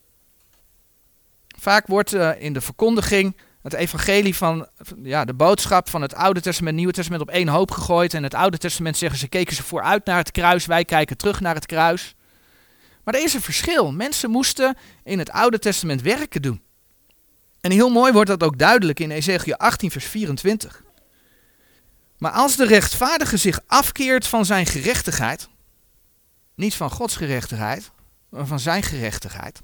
Vaak 1.61 1.87
wordt 1.87 2.13
uh, 2.13 2.41
in 2.41 2.53
de 2.53 2.61
verkondiging 2.61 3.37
het 3.61 3.73
evangelie 3.73 4.35
van 4.35 4.67
ja, 5.03 5.25
de 5.25 5.33
boodschap 5.33 5.89
van 5.89 6.01
het 6.01 6.15
Oude 6.15 6.41
Testament, 6.41 6.75
Nieuwe 6.75 6.93
Testament 6.93 7.21
op 7.21 7.29
één 7.29 7.47
hoop 7.47 7.71
gegooid. 7.71 8.13
En 8.13 8.23
het 8.23 8.33
Oude 8.33 8.57
Testament 8.57 8.97
zeggen 8.97 9.19
ze 9.19 9.27
keken 9.27 9.55
ze 9.55 9.63
vooruit 9.63 10.05
naar 10.05 10.17
het 10.17 10.31
kruis, 10.31 10.65
wij 10.65 10.85
kijken 10.85 11.17
terug 11.17 11.39
naar 11.39 11.55
het 11.55 11.65
kruis. 11.65 12.15
Maar 13.03 13.13
er 13.13 13.23
is 13.23 13.33
een 13.33 13.41
verschil. 13.41 13.91
Mensen 13.91 14.29
moesten 14.29 14.77
in 15.03 15.19
het 15.19 15.31
Oude 15.31 15.59
Testament 15.59 16.01
werken 16.01 16.41
doen. 16.41 16.61
En 17.59 17.71
heel 17.71 17.89
mooi 17.89 18.11
wordt 18.11 18.29
dat 18.29 18.43
ook 18.43 18.57
duidelijk 18.57 18.99
in 18.99 19.11
Ezekiel 19.11 19.55
18, 19.55 19.91
vers 19.91 20.05
24. 20.05 20.83
Maar 22.17 22.31
als 22.31 22.55
de 22.55 22.65
rechtvaardige 22.65 23.37
zich 23.37 23.59
afkeert 23.67 24.27
van 24.27 24.45
zijn 24.45 24.65
gerechtigheid, 24.65 25.49
niet 26.55 26.75
van 26.75 26.89
Gods 26.89 27.15
gerechtigheid, 27.15 27.91
maar 28.29 28.45
van 28.45 28.59
zijn 28.59 28.83
gerechtigheid, 28.83 29.61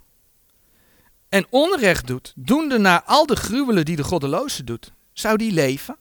en 1.30 1.46
onrecht 1.50 2.08
doet, 2.08 2.34
doende 2.36 2.78
naar 2.78 3.02
al 3.04 3.26
de 3.26 3.36
gruwelen 3.36 3.86
die 3.86 3.96
de 3.96 4.04
goddeloze 4.04 4.64
doet, 4.64 4.92
zou 5.14 5.38
die 5.38 5.52
leven? 5.52 5.98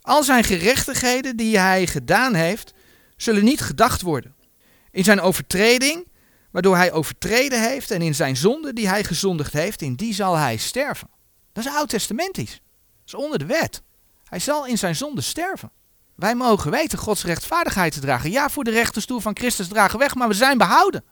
Al 0.00 0.22
zijn 0.22 0.44
gerechtigheden 0.44 1.36
die 1.36 1.58
hij 1.58 1.86
gedaan 1.86 2.34
heeft, 2.34 2.72
zullen 3.16 3.44
niet 3.44 3.60
gedacht 3.60 4.02
worden. 4.02 4.34
In 4.90 5.04
zijn 5.04 5.20
overtreding, 5.20 6.08
waardoor 6.50 6.76
hij 6.76 6.92
overtreden 6.92 7.62
heeft, 7.68 7.90
en 7.90 8.02
in 8.02 8.14
zijn 8.14 8.36
zonde 8.36 8.72
die 8.72 8.88
hij 8.88 9.04
gezondigd 9.04 9.52
heeft, 9.52 9.82
in 9.82 9.94
die 9.94 10.14
zal 10.14 10.34
hij 10.36 10.56
sterven. 10.56 11.08
Dat 11.52 11.64
is 11.64 11.70
oud-testamentisch. 11.70 12.60
Dat 13.04 13.06
is 13.06 13.14
onder 13.14 13.38
de 13.38 13.46
wet. 13.46 13.82
Hij 14.24 14.38
zal 14.38 14.66
in 14.66 14.78
zijn 14.78 14.96
zonde 14.96 15.20
sterven. 15.20 15.70
Wij 16.14 16.34
mogen 16.34 16.70
weten 16.70 16.98
Gods 16.98 17.24
rechtvaardigheid 17.24 17.92
te 17.92 18.00
dragen. 18.00 18.30
Ja, 18.30 18.50
voor 18.50 18.64
de 18.64 18.70
rechterstoel 18.70 19.20
van 19.20 19.36
Christus 19.36 19.68
dragen 19.68 19.98
weg, 19.98 20.14
maar 20.14 20.28
we 20.28 20.34
zijn 20.34 20.58
behouden. 20.58 21.04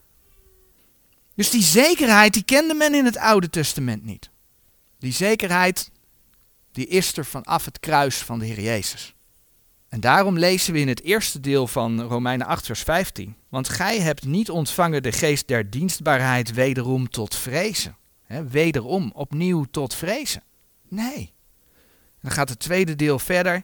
Dus 1.40 1.50
die 1.50 1.62
zekerheid, 1.62 2.32
die 2.32 2.42
kende 2.42 2.74
men 2.74 2.94
in 2.94 3.04
het 3.04 3.16
Oude 3.16 3.50
Testament 3.50 4.04
niet. 4.04 4.30
Die 4.98 5.12
zekerheid, 5.12 5.90
die 6.72 6.86
is 6.86 7.16
er 7.16 7.24
vanaf 7.24 7.64
het 7.64 7.80
kruis 7.80 8.16
van 8.16 8.38
de 8.38 8.46
Heer 8.46 8.60
Jezus. 8.60 9.14
En 9.88 10.00
daarom 10.00 10.38
lezen 10.38 10.72
we 10.72 10.78
in 10.78 10.88
het 10.88 11.02
eerste 11.02 11.40
deel 11.40 11.66
van 11.66 12.00
Romeinen 12.00 12.46
8, 12.46 12.66
vers 12.66 12.82
15. 12.82 13.36
Want 13.48 13.68
gij 13.68 14.00
hebt 14.00 14.24
niet 14.24 14.50
ontvangen 14.50 15.02
de 15.02 15.12
geest 15.12 15.48
der 15.48 15.70
dienstbaarheid 15.70 16.52
wederom 16.52 17.10
tot 17.10 17.36
vrezen. 17.36 17.96
He, 18.24 18.44
wederom, 18.48 19.12
opnieuw 19.14 19.64
tot 19.70 19.94
vrezen. 19.94 20.42
Nee. 20.88 21.32
Dan 22.20 22.30
gaat 22.30 22.48
het 22.48 22.58
tweede 22.58 22.96
deel 22.96 23.18
verder. 23.18 23.62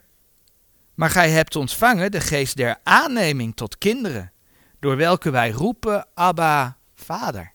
Maar 0.95 1.11
gij 1.11 1.31
hebt 1.31 1.57
ontvangen 1.57 2.11
de 2.11 2.21
geest 2.21 2.57
der 2.57 2.81
aanneming 2.83 3.57
tot 3.57 3.79
kinderen, 3.79 4.33
door 4.81 4.97
welke 4.97 5.31
wij 5.31 5.51
roepen, 5.51 6.07
Abba, 6.15 6.79
Vader. 6.95 7.55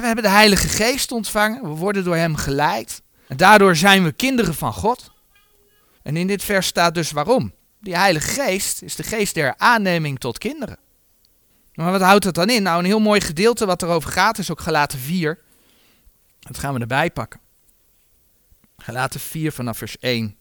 We 0.00 0.06
hebben 0.06 0.24
de 0.24 0.30
Heilige 0.30 0.68
Geest 0.68 1.12
ontvangen, 1.12 1.62
we 1.62 1.68
worden 1.68 2.04
door 2.04 2.16
Hem 2.16 2.36
geleid. 2.36 3.02
En 3.28 3.36
daardoor 3.36 3.76
zijn 3.76 4.04
we 4.04 4.12
kinderen 4.12 4.54
van 4.54 4.72
God. 4.72 5.10
En 6.02 6.16
in 6.16 6.26
dit 6.26 6.44
vers 6.44 6.66
staat 6.66 6.94
dus 6.94 7.10
waarom. 7.10 7.52
Die 7.80 7.96
Heilige 7.96 8.28
Geest 8.28 8.82
is 8.82 8.94
de 8.94 9.02
geest 9.02 9.34
der 9.34 9.54
aanneming 9.56 10.18
tot 10.18 10.38
kinderen. 10.38 10.78
Maar 11.74 11.92
wat 11.92 12.00
houdt 12.00 12.24
dat 12.24 12.34
dan 12.34 12.50
in? 12.50 12.62
Nou, 12.62 12.78
een 12.78 12.84
heel 12.84 13.00
mooi 13.00 13.20
gedeelte 13.20 13.66
wat 13.66 13.82
erover 13.82 14.12
gaat 14.12 14.38
is 14.38 14.50
ook 14.50 14.60
gelaten 14.60 14.98
4. 14.98 15.38
Dat 16.40 16.58
gaan 16.58 16.74
we 16.74 16.80
erbij 16.80 17.10
pakken. 17.10 17.40
Gelaten 18.76 19.20
4 19.20 19.52
vanaf 19.52 19.78
vers 19.78 19.98
1. 19.98 20.36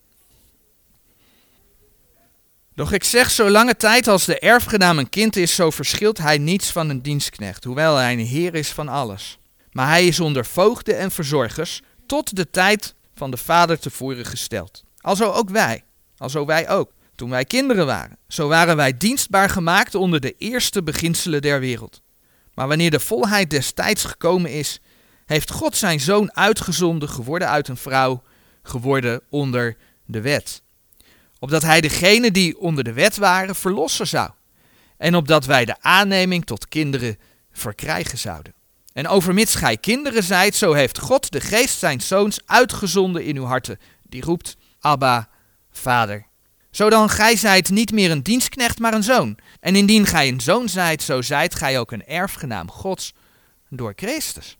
Doch 2.76 2.92
ik 2.92 3.04
zeg, 3.04 3.32
zolange 3.32 3.76
tijd 3.76 4.08
als 4.08 4.26
de 4.26 4.40
erfgenaam 4.40 4.98
een 4.98 5.10
kind 5.10 5.36
is, 5.36 5.56
zo 5.56 5.72
verschilt 5.72 6.18
hij 6.18 6.38
niets 6.38 6.72
van 6.72 6.90
een 6.90 7.02
dienstknecht, 7.02 7.64
hoewel 7.64 7.96
hij 7.96 8.14
een 8.14 8.26
heer 8.26 8.56
is 8.56 8.72
van 8.72 8.88
alles. 8.88 9.40
Maar 9.78 9.88
hij 9.88 10.08
is 10.08 10.20
onder 10.20 10.46
voogden 10.46 10.98
en 10.98 11.12
verzorgers 11.12 11.82
tot 12.06 12.36
de 12.36 12.50
tijd 12.50 12.96
van 13.16 13.32
de 13.32 13.38
vader 13.38 13.80
tevoren 13.80 14.26
gesteld. 14.26 14.84
Alzo 15.02 15.32
ook 15.32 15.50
wij, 15.50 15.84
alzo 16.18 16.46
wij 16.46 16.70
ook, 16.70 16.92
toen 17.16 17.30
wij 17.30 17.46
kinderen 17.46 17.86
waren. 17.86 18.18
Zo 18.28 18.48
waren 18.48 18.76
wij 18.76 18.98
dienstbaar 18.98 19.50
gemaakt 19.50 19.96
onder 19.96 20.20
de 20.20 20.36
eerste 20.38 20.84
beginselen 20.84 21.42
der 21.42 21.60
wereld. 21.60 22.02
Maar 22.54 22.68
wanneer 22.68 22.92
de 22.92 23.00
volheid 23.00 23.50
des 23.50 23.72
tijds 23.72 24.04
gekomen 24.04 24.52
is, 24.52 24.80
heeft 25.26 25.52
God 25.52 25.76
zijn 25.76 26.00
zoon 26.00 26.36
uitgezonden, 26.36 27.10
geworden 27.10 27.50
uit 27.50 27.68
een 27.68 27.78
vrouw, 27.78 28.24
geworden 28.64 29.22
onder 29.30 29.78
de 30.06 30.22
wet 30.22 30.62
opdat 31.40 31.62
hij 31.62 31.82
degene 31.82 32.32
die 32.32 32.60
onder 32.60 32.84
de 32.84 32.94
wet 32.94 33.18
waren 33.18 33.56
verlossen 33.56 34.08
zou. 34.08 34.30
En 34.98 35.16
opdat 35.16 35.46
wij 35.46 35.66
de 35.66 35.82
aanneming 35.82 36.46
tot 36.46 36.68
kinderen 36.68 37.18
verkrijgen 37.52 38.18
zouden. 38.18 38.57
En 38.98 39.08
overmits 39.08 39.56
gij 39.56 39.78
kinderen 39.78 40.24
zijt, 40.24 40.56
zo 40.56 40.74
heeft 40.74 41.00
God 41.00 41.32
de 41.32 41.42
geest 41.42 41.80
zijn 41.80 42.02
zoons 42.02 42.40
uitgezonden 42.46 43.24
in 43.24 43.38
uw 43.38 43.44
harten. 43.44 43.80
Die 44.04 44.22
roept, 44.22 44.56
Abba, 44.80 45.30
Vader. 45.72 46.28
Zodan 46.72 47.10
gij 47.10 47.36
zijt 47.36 47.70
niet 47.70 47.92
meer 47.92 48.12
een 48.12 48.24
dienstknecht, 48.24 48.80
maar 48.80 48.94
een 48.94 49.04
zoon. 49.04 49.38
En 49.60 49.76
indien 49.76 50.06
gij 50.06 50.28
een 50.28 50.42
zoon 50.42 50.70
zijt, 50.70 51.04
zo 51.04 51.22
zijt 51.22 51.56
gij 51.56 51.80
ook 51.80 51.92
een 51.92 52.06
erfgenaam 52.06 52.72
Gods 52.72 53.14
door 53.70 53.94
Christus. 53.96 54.58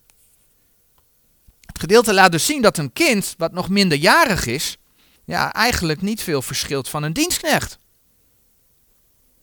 Het 1.66 1.80
gedeelte 1.80 2.14
laat 2.14 2.32
dus 2.32 2.46
zien 2.46 2.62
dat 2.62 2.78
een 2.78 2.94
kind, 2.94 3.34
wat 3.38 3.52
nog 3.52 3.70
minderjarig 3.70 4.46
is, 4.46 4.78
ja, 5.26 5.54
eigenlijk 5.54 6.02
niet 6.02 6.22
veel 6.22 6.42
verschilt 6.42 6.90
van 6.90 7.04
een 7.04 7.14
dienstknecht. 7.14 7.78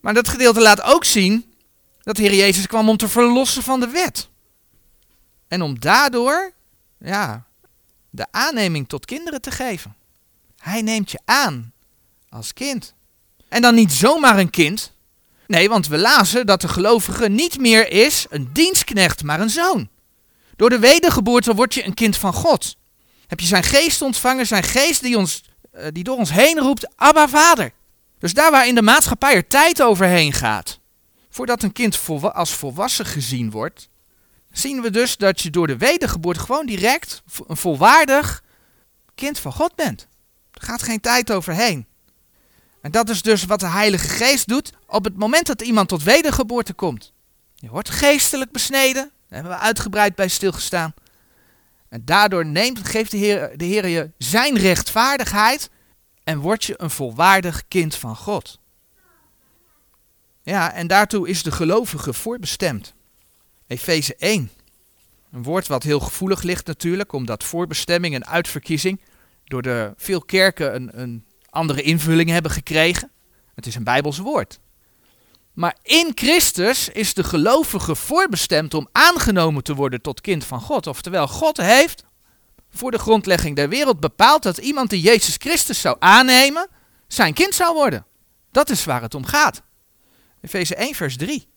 Maar 0.01 0.15
dat 0.15 0.29
gedeelte 0.29 0.61
laat 0.61 0.83
ook 0.83 1.05
zien 1.05 1.55
dat 2.03 2.17
de 2.17 2.23
Heer 2.23 2.35
Jezus 2.35 2.67
kwam 2.67 2.89
om 2.89 2.97
te 2.97 3.09
verlossen 3.09 3.63
van 3.63 3.81
de 3.81 3.89
wet. 3.89 4.33
En 5.49 5.63
om 5.63 5.81
daardoor, 5.81 6.53
ja, 6.99 7.47
de 8.11 8.27
aanneming 8.31 8.89
tot 8.89 9.05
kinderen 9.05 9.41
te 9.41 9.51
geven. 9.51 9.95
Hij 10.59 10.83
neemt 10.83 11.11
je 11.11 11.21
aan 11.25 11.73
als 12.29 12.53
kind. 12.53 12.95
En 13.49 13.63
dan 13.63 13.75
niet 13.75 13.93
zomaar 13.93 14.39
een 14.39 14.51
kind. 14.51 14.93
Nee, 15.47 15.69
want 15.69 15.87
we 15.87 15.99
lazen 15.99 16.47
dat 16.47 16.61
de 16.61 16.69
gelovige 16.69 17.29
niet 17.29 17.59
meer 17.59 17.91
is 17.91 18.27
een 18.31 18.53
dienstknecht, 18.53 19.23
maar 19.23 19.41
een 19.41 19.51
zoon. 19.51 19.89
Door 20.57 20.71
de 20.71 20.79
wedergeboorte 20.79 21.55
word 21.55 21.75
je 21.75 21.85
een 21.85 21.95
kind 21.95 22.17
van 22.17 22.33
God. 22.33 22.77
Heb 23.27 23.41
je 23.41 23.47
zijn 23.47 23.63
geest 23.63 24.03
ontvangen, 24.03 24.47
zijn 24.47 24.63
geest 24.63 25.03
die 25.03 25.17
ons 25.17 25.43
eh, 25.75 25.87
die 25.93 26.05
door 26.05 26.17
ons 26.17 26.33
heen 26.33 26.59
roept, 26.59 26.89
Abba 26.97 27.29
Vader. 27.29 27.73
Dus 28.19 28.35
daar 28.35 28.51
waar 28.51 28.67
in 28.67 28.75
de 28.75 28.83
maatschappij 28.83 29.35
er 29.35 29.47
tijd 29.47 29.83
overheen 29.83 30.33
gaat, 30.33 30.79
voordat 31.31 31.63
een 31.63 31.73
kind 31.73 32.01
als 32.33 32.55
volwassen 32.55 33.07
gezien 33.07 33.51
wordt, 33.51 33.89
zien 34.58 34.82
we 34.82 34.90
dus 34.90 35.16
dat 35.16 35.40
je 35.40 35.50
door 35.50 35.66
de 35.66 35.76
wedergeboorte 35.76 36.40
gewoon 36.40 36.66
direct 36.66 37.23
een 37.46 37.56
volwaardig 37.56 38.42
kind 39.14 39.38
van 39.38 39.52
God 39.52 39.75
bent. 39.75 40.06
Er 40.50 40.62
gaat 40.62 40.82
geen 40.82 41.00
tijd 41.00 41.32
overheen. 41.32 41.87
En 42.80 42.90
dat 42.90 43.08
is 43.08 43.23
dus 43.23 43.44
wat 43.44 43.61
de 43.61 43.68
Heilige 43.68 44.08
Geest 44.08 44.49
doet 44.49 44.73
op 44.87 45.04
het 45.04 45.16
moment 45.16 45.46
dat 45.46 45.62
iemand 45.62 45.88
tot 45.88 46.02
wedergeboorte 46.02 46.73
komt. 46.73 47.12
Je 47.54 47.68
wordt 47.68 47.90
geestelijk 47.90 48.50
besneden, 48.50 49.02
daar 49.02 49.38
hebben 49.38 49.52
we 49.52 49.58
uitgebreid 49.58 50.14
bij 50.14 50.28
stilgestaan. 50.28 50.94
En 51.88 52.04
daardoor 52.04 52.46
neemt, 52.46 52.88
geeft 52.88 53.11
de 53.11 53.16
Heer, 53.16 53.52
de 53.56 53.64
Heer 53.64 53.88
je 53.88 54.11
zijn 54.18 54.58
rechtvaardigheid 54.58 55.70
en 56.25 56.38
word 56.38 56.64
je 56.64 56.75
een 56.76 56.90
volwaardig 56.90 57.68
kind 57.68 57.94
van 57.94 58.16
God. 58.16 58.58
Ja, 60.42 60.73
en 60.73 60.87
daartoe 60.87 61.28
is 61.28 61.42
de 61.42 61.52
gelovige 61.52 62.12
voorbestemd. 62.12 62.94
Efeze 63.75 64.14
1. 64.16 64.50
Een 65.33 65.43
woord 65.43 65.66
wat 65.66 65.83
heel 65.83 66.00
gevoelig 66.00 66.43
ligt 66.43 66.66
natuurlijk, 66.66 67.12
omdat 67.12 67.45
voorbestemming 67.45 68.14
en 68.14 68.26
uitverkiezing 68.26 69.00
door 69.45 69.62
de 69.62 69.93
veel 69.97 70.21
kerken 70.21 70.75
een, 70.75 71.00
een 71.00 71.25
andere 71.50 71.83
invulling 71.83 72.31
hebben 72.31 72.50
gekregen. 72.50 73.11
Het 73.54 73.66
is 73.66 73.75
een 73.75 73.85
Bijbels 73.85 74.19
woord. 74.19 74.61
Maar 75.52 75.76
in 75.83 76.12
Christus 76.14 76.88
is 76.88 77.14
de 77.14 77.25
gelovige 77.25 77.95
voorbestemd 77.95 78.75
om 78.75 78.88
aangenomen 78.93 79.62
te 79.62 79.75
worden 79.75 80.02
tot 80.02 80.21
kind 80.21 80.45
van 80.45 80.61
God. 80.61 80.87
Oftewel, 80.87 81.28
God 81.28 81.57
heeft 81.57 82.04
voor 82.71 82.90
de 82.90 82.99
grondlegging 82.99 83.57
der 83.57 83.69
wereld 83.69 84.00
bepaald 84.00 84.43
dat 84.43 84.59
iemand 84.59 84.90
die 84.90 85.00
Jezus 85.00 85.35
Christus 85.38 85.81
zou 85.81 85.97
aannemen, 85.99 86.69
zijn 87.07 87.35
kind 87.35 87.54
zou 87.54 87.75
worden. 87.75 88.07
Dat 88.50 88.71
is 88.71 88.85
waar 88.85 89.02
het 89.02 89.14
om 89.14 89.25
gaat. 89.25 89.62
Efeze 90.40 90.75
1, 90.75 90.95
vers 90.95 91.16
3. 91.16 91.52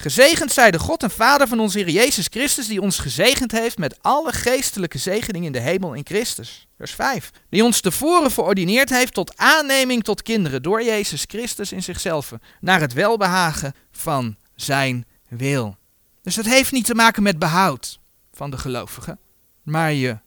Gezegend 0.00 0.52
zij 0.52 0.70
de 0.70 0.78
God 0.78 1.02
en 1.02 1.10
Vader 1.10 1.48
van 1.48 1.60
onze 1.60 1.78
Heer 1.78 1.88
Jezus 1.88 2.26
Christus, 2.30 2.66
die 2.66 2.80
ons 2.80 2.98
gezegend 2.98 3.52
heeft 3.52 3.78
met 3.78 4.02
alle 4.02 4.32
geestelijke 4.32 4.98
zegeningen 4.98 5.46
in 5.46 5.52
de 5.52 5.60
hemel 5.60 5.94
in 5.94 6.06
Christus. 6.06 6.66
Vers 6.76 6.92
5. 6.92 7.30
Die 7.48 7.64
ons 7.64 7.80
tevoren 7.80 8.30
verordineerd 8.30 8.90
heeft 8.90 9.14
tot 9.14 9.36
aanneming 9.36 10.04
tot 10.04 10.22
kinderen 10.22 10.62
door 10.62 10.82
Jezus 10.82 11.24
Christus 11.26 11.72
in 11.72 11.82
zichzelf, 11.82 12.32
naar 12.60 12.80
het 12.80 12.92
welbehagen 12.92 13.74
van 13.92 14.36
zijn 14.54 15.06
wil. 15.28 15.76
Dus 16.22 16.36
het 16.36 16.46
heeft 16.46 16.72
niet 16.72 16.84
te 16.84 16.94
maken 16.94 17.22
met 17.22 17.38
behoud 17.38 18.00
van 18.32 18.50
de 18.50 18.58
gelovigen, 18.58 19.18
maar 19.62 19.92
je 19.92 20.18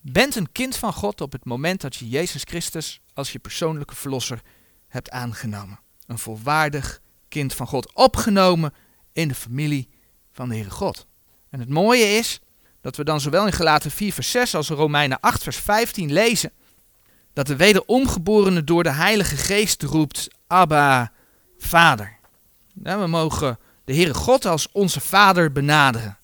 bent 0.00 0.36
een 0.36 0.52
kind 0.52 0.76
van 0.76 0.92
God 0.92 1.20
op 1.20 1.32
het 1.32 1.44
moment 1.44 1.80
dat 1.80 1.96
je 1.96 2.08
Jezus 2.08 2.42
Christus 2.44 3.00
als 3.14 3.32
je 3.32 3.38
persoonlijke 3.38 3.94
verlosser 3.94 4.40
hebt 4.88 5.10
aangenomen. 5.10 5.80
Een 6.06 6.18
volwaardig 6.18 7.00
kind 7.28 7.54
van 7.54 7.66
God, 7.66 7.94
opgenomen 7.94 8.72
in 9.12 9.28
de 9.28 9.34
familie 9.34 9.88
van 10.32 10.48
de 10.48 10.54
Heere 10.54 10.70
God. 10.70 11.06
En 11.50 11.60
het 11.60 11.68
mooie 11.68 12.04
is 12.04 12.40
dat 12.80 12.96
we 12.96 13.04
dan 13.04 13.20
zowel 13.20 13.46
in 13.46 13.52
Gelaten 13.52 13.90
4 13.90 14.12
vers 14.12 14.30
6 14.30 14.54
als 14.54 14.70
in 14.70 14.76
Romeinen 14.76 15.20
8 15.20 15.42
vers 15.42 15.56
15 15.56 16.12
lezen 16.12 16.52
dat 17.32 17.46
de 17.46 17.56
wederomgeborene 17.56 18.64
door 18.64 18.82
de 18.82 18.92
Heilige 18.92 19.36
Geest 19.36 19.82
roept, 19.82 20.28
Abba, 20.46 21.12
Vader. 21.58 22.18
We 22.72 23.06
mogen 23.06 23.58
de 23.84 23.94
Heere 23.94 24.14
God 24.14 24.44
als 24.44 24.68
onze 24.72 25.00
Vader 25.00 25.52
benaderen. 25.52 26.18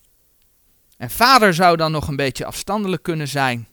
En 0.96 1.10
Vader 1.10 1.54
zou 1.54 1.76
dan 1.76 1.92
nog 1.92 2.08
een 2.08 2.16
beetje 2.16 2.44
afstandelijk 2.44 3.02
kunnen 3.02 3.28
zijn, 3.28 3.68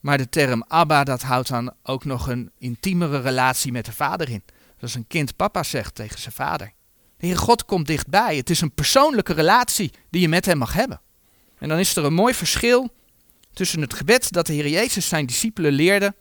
maar 0.00 0.18
de 0.18 0.28
term 0.28 0.64
Abba, 0.68 1.04
dat 1.04 1.22
houdt 1.22 1.48
dan 1.48 1.74
ook 1.82 2.04
nog 2.04 2.28
een 2.28 2.50
intiemere 2.58 3.20
relatie 3.20 3.72
met 3.72 3.84
de 3.84 3.92
vader 3.92 4.28
in. 4.28 4.42
Zoals 4.76 4.94
een 4.94 5.06
kind 5.06 5.36
papa 5.36 5.62
zegt 5.62 5.94
tegen 5.94 6.20
zijn 6.20 6.34
vader. 6.34 6.72
Heer 7.24 7.38
God 7.38 7.64
komt 7.64 7.86
dichtbij. 7.86 8.36
Het 8.36 8.50
is 8.50 8.60
een 8.60 8.74
persoonlijke 8.74 9.32
relatie 9.32 9.92
die 10.10 10.20
je 10.20 10.28
met 10.28 10.46
hem 10.46 10.58
mag 10.58 10.72
hebben. 10.72 11.00
En 11.58 11.68
dan 11.68 11.78
is 11.78 11.96
er 11.96 12.04
een 12.04 12.14
mooi 12.14 12.34
verschil 12.34 12.92
tussen 13.52 13.80
het 13.80 13.94
gebed 13.94 14.32
dat 14.32 14.46
de 14.46 14.52
Heer 14.52 14.68
Jezus 14.68 15.08
zijn 15.08 15.26
discipelen 15.26 15.72
leerde 15.72 16.14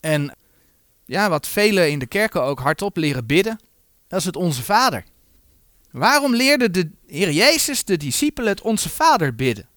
en 0.00 0.36
ja, 1.04 1.28
wat 1.28 1.46
velen 1.48 1.90
in 1.90 1.98
de 1.98 2.06
kerken 2.06 2.42
ook 2.42 2.60
hardop 2.60 2.96
leren 2.96 3.26
bidden, 3.26 3.60
dat 4.08 4.18
is 4.18 4.24
het 4.24 4.36
Onze 4.36 4.62
Vader. 4.62 5.04
Waarom 5.90 6.34
leerde 6.34 6.70
de 6.70 6.90
Heer 7.06 7.30
Jezus 7.30 7.84
de 7.84 7.96
discipelen 7.96 8.50
het 8.50 8.60
Onze 8.60 8.88
Vader 8.88 9.34
bidden? 9.34 9.68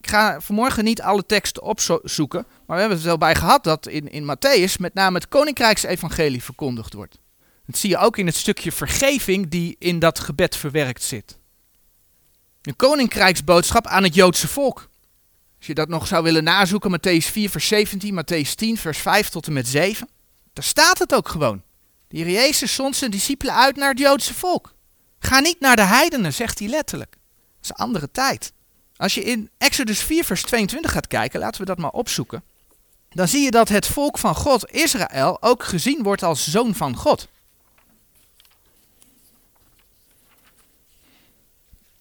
Ik 0.00 0.10
ga 0.10 0.40
vanmorgen 0.40 0.84
niet 0.84 1.02
alle 1.02 1.26
teksten 1.26 1.62
opzoeken, 1.62 2.46
maar 2.66 2.76
we 2.76 2.80
hebben 2.80 2.96
het 2.96 3.06
wel 3.06 3.18
bij 3.18 3.34
gehad 3.34 3.64
dat 3.64 3.86
in, 3.86 4.10
in 4.10 4.36
Matthäus 4.36 4.76
met 4.78 4.94
name 4.94 5.18
het 5.18 5.28
Koninkrijksevangelie 5.28 6.42
verkondigd 6.42 6.92
wordt. 6.92 7.18
Dat 7.66 7.78
zie 7.78 7.90
je 7.90 7.98
ook 7.98 8.18
in 8.18 8.26
het 8.26 8.36
stukje 8.36 8.72
vergeving 8.72 9.48
die 9.48 9.76
in 9.78 9.98
dat 9.98 10.18
gebed 10.18 10.56
verwerkt 10.56 11.02
zit. 11.02 11.38
Een 12.62 12.76
koninkrijksboodschap 12.76 13.86
aan 13.86 14.02
het 14.02 14.14
Joodse 14.14 14.48
volk. 14.48 14.88
Als 15.58 15.66
je 15.66 15.74
dat 15.74 15.88
nog 15.88 16.06
zou 16.06 16.22
willen 16.22 16.44
nazoeken, 16.44 16.98
Matthäus 16.98 17.26
4, 17.30 17.50
vers 17.50 17.66
17, 17.66 18.22
Matthäus 18.22 18.54
10, 18.54 18.78
vers 18.78 18.98
5 18.98 19.28
tot 19.28 19.46
en 19.46 19.52
met 19.52 19.68
7. 19.68 20.08
Daar 20.52 20.64
staat 20.64 20.98
het 20.98 21.14
ook 21.14 21.28
gewoon. 21.28 21.62
De 22.08 22.16
Heer 22.16 22.30
Jezus 22.30 22.74
zond 22.74 22.96
zijn 22.96 23.10
discipelen 23.10 23.54
uit 23.54 23.76
naar 23.76 23.88
het 23.88 23.98
Joodse 23.98 24.34
volk. 24.34 24.74
Ga 25.18 25.40
niet 25.40 25.60
naar 25.60 25.76
de 25.76 25.82
heidenen, 25.82 26.32
zegt 26.32 26.58
hij 26.58 26.68
letterlijk. 26.68 27.10
Dat 27.10 27.62
is 27.62 27.68
een 27.68 27.76
andere 27.76 28.10
tijd. 28.10 28.52
Als 28.96 29.14
je 29.14 29.24
in 29.24 29.50
Exodus 29.58 30.00
4, 30.00 30.24
vers 30.24 30.42
22 30.42 30.92
gaat 30.92 31.06
kijken, 31.06 31.40
laten 31.40 31.60
we 31.60 31.66
dat 31.66 31.78
maar 31.78 31.90
opzoeken. 31.90 32.42
Dan 33.08 33.28
zie 33.28 33.42
je 33.42 33.50
dat 33.50 33.68
het 33.68 33.86
volk 33.86 34.18
van 34.18 34.34
God, 34.34 34.70
Israël, 34.70 35.42
ook 35.42 35.62
gezien 35.62 36.02
wordt 36.02 36.22
als 36.22 36.50
zoon 36.50 36.74
van 36.74 36.96
God. 36.96 37.28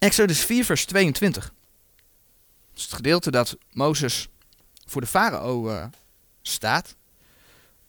Exodus 0.03 0.39
4, 0.39 0.65
vers 0.65 0.85
22. 0.85 1.43
Dat 1.43 1.53
is 2.75 2.83
het 2.83 2.93
gedeelte 2.93 3.31
dat 3.31 3.57
Mozes 3.71 4.27
voor 4.85 5.01
de 5.01 5.07
farao 5.07 5.69
uh, 5.69 5.85
staat, 6.41 6.95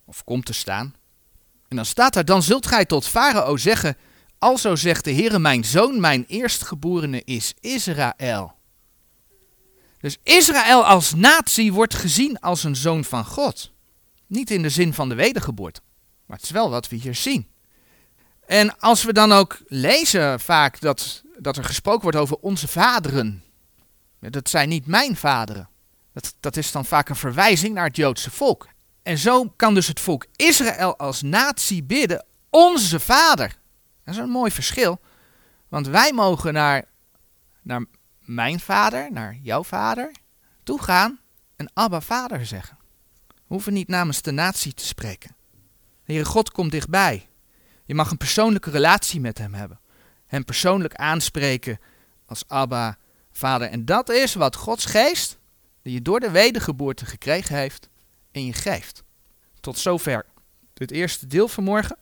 of 0.04 0.24
komt 0.24 0.46
te 0.46 0.52
staan. 0.52 0.94
En 1.68 1.76
dan 1.76 1.84
staat 1.84 2.12
daar, 2.12 2.24
dan 2.24 2.42
zult 2.42 2.66
gij 2.66 2.84
tot 2.84 3.06
farao 3.06 3.56
zeggen, 3.56 3.96
alzo 4.38 4.76
zegt 4.76 5.04
de 5.04 5.12
Heere, 5.14 5.38
mijn 5.38 5.64
zoon, 5.64 6.00
mijn 6.00 6.24
eerstgeborene 6.26 7.22
is 7.24 7.54
Israël. 7.60 8.54
Dus 10.00 10.18
Israël 10.22 10.84
als 10.86 11.14
natie 11.14 11.72
wordt 11.72 11.94
gezien 11.94 12.40
als 12.40 12.64
een 12.64 12.76
zoon 12.76 13.04
van 13.04 13.24
God. 13.24 13.72
Niet 14.26 14.50
in 14.50 14.62
de 14.62 14.70
zin 14.70 14.94
van 14.94 15.08
de 15.08 15.14
wedergeboorte, 15.14 15.80
maar 16.26 16.36
het 16.36 16.46
is 16.46 16.52
wel 16.52 16.70
wat 16.70 16.88
we 16.88 16.96
hier 16.96 17.14
zien. 17.14 17.48
En 18.46 18.78
als 18.78 19.04
we 19.04 19.12
dan 19.12 19.32
ook 19.32 19.58
lezen 19.66 20.40
vaak 20.40 20.80
dat, 20.80 21.23
dat 21.44 21.56
er 21.56 21.64
gesproken 21.64 22.02
wordt 22.02 22.16
over 22.16 22.36
onze 22.36 22.68
vaderen. 22.68 23.42
Dat 24.20 24.48
zijn 24.48 24.68
niet 24.68 24.86
mijn 24.86 25.16
vaderen. 25.16 25.68
Dat, 26.12 26.34
dat 26.40 26.56
is 26.56 26.72
dan 26.72 26.84
vaak 26.84 27.08
een 27.08 27.16
verwijzing 27.16 27.74
naar 27.74 27.86
het 27.86 27.96
Joodse 27.96 28.30
volk. 28.30 28.68
En 29.02 29.18
zo 29.18 29.52
kan 29.56 29.74
dus 29.74 29.86
het 29.86 30.00
volk 30.00 30.26
Israël 30.36 30.98
als 30.98 31.22
natie 31.22 31.82
bidden, 31.82 32.24
onze 32.50 33.00
vader. 33.00 33.56
Dat 34.04 34.14
is 34.14 34.20
een 34.20 34.28
mooi 34.28 34.50
verschil. 34.50 35.00
Want 35.68 35.86
wij 35.86 36.12
mogen 36.12 36.52
naar, 36.52 36.84
naar 37.62 37.84
mijn 38.18 38.60
vader, 38.60 39.12
naar 39.12 39.38
jouw 39.42 39.64
vader, 39.64 40.12
toe 40.62 40.82
gaan 40.82 41.20
en 41.56 41.70
Abba 41.74 42.00
vader 42.00 42.46
zeggen. 42.46 42.78
We 43.26 43.54
hoeven 43.54 43.72
niet 43.72 43.88
namens 43.88 44.22
de 44.22 44.30
natie 44.30 44.74
te 44.74 44.86
spreken. 44.86 45.36
De 46.04 46.12
Heere 46.12 46.24
God 46.24 46.50
komt 46.50 46.70
dichtbij. 46.70 47.28
Je 47.84 47.94
mag 47.94 48.10
een 48.10 48.16
persoonlijke 48.16 48.70
relatie 48.70 49.20
met 49.20 49.38
hem 49.38 49.54
hebben. 49.54 49.80
Hem 50.34 50.44
persoonlijk 50.44 50.94
aanspreken 50.94 51.80
als 52.26 52.44
Abba, 52.48 52.98
Vader. 53.32 53.68
En 53.68 53.84
dat 53.84 54.08
is 54.08 54.34
wat 54.34 54.56
Gods 54.56 54.84
geest, 54.84 55.38
die 55.82 55.92
je 55.92 56.02
door 56.02 56.20
de 56.20 56.30
wedergeboorte 56.30 57.06
gekregen 57.06 57.56
heeft, 57.56 57.88
in 58.30 58.46
je 58.46 58.52
geeft. 58.52 59.02
Tot 59.60 59.78
zover 59.78 60.24
het 60.74 60.90
eerste 60.90 61.26
deel 61.26 61.48
vanmorgen. 61.48 61.96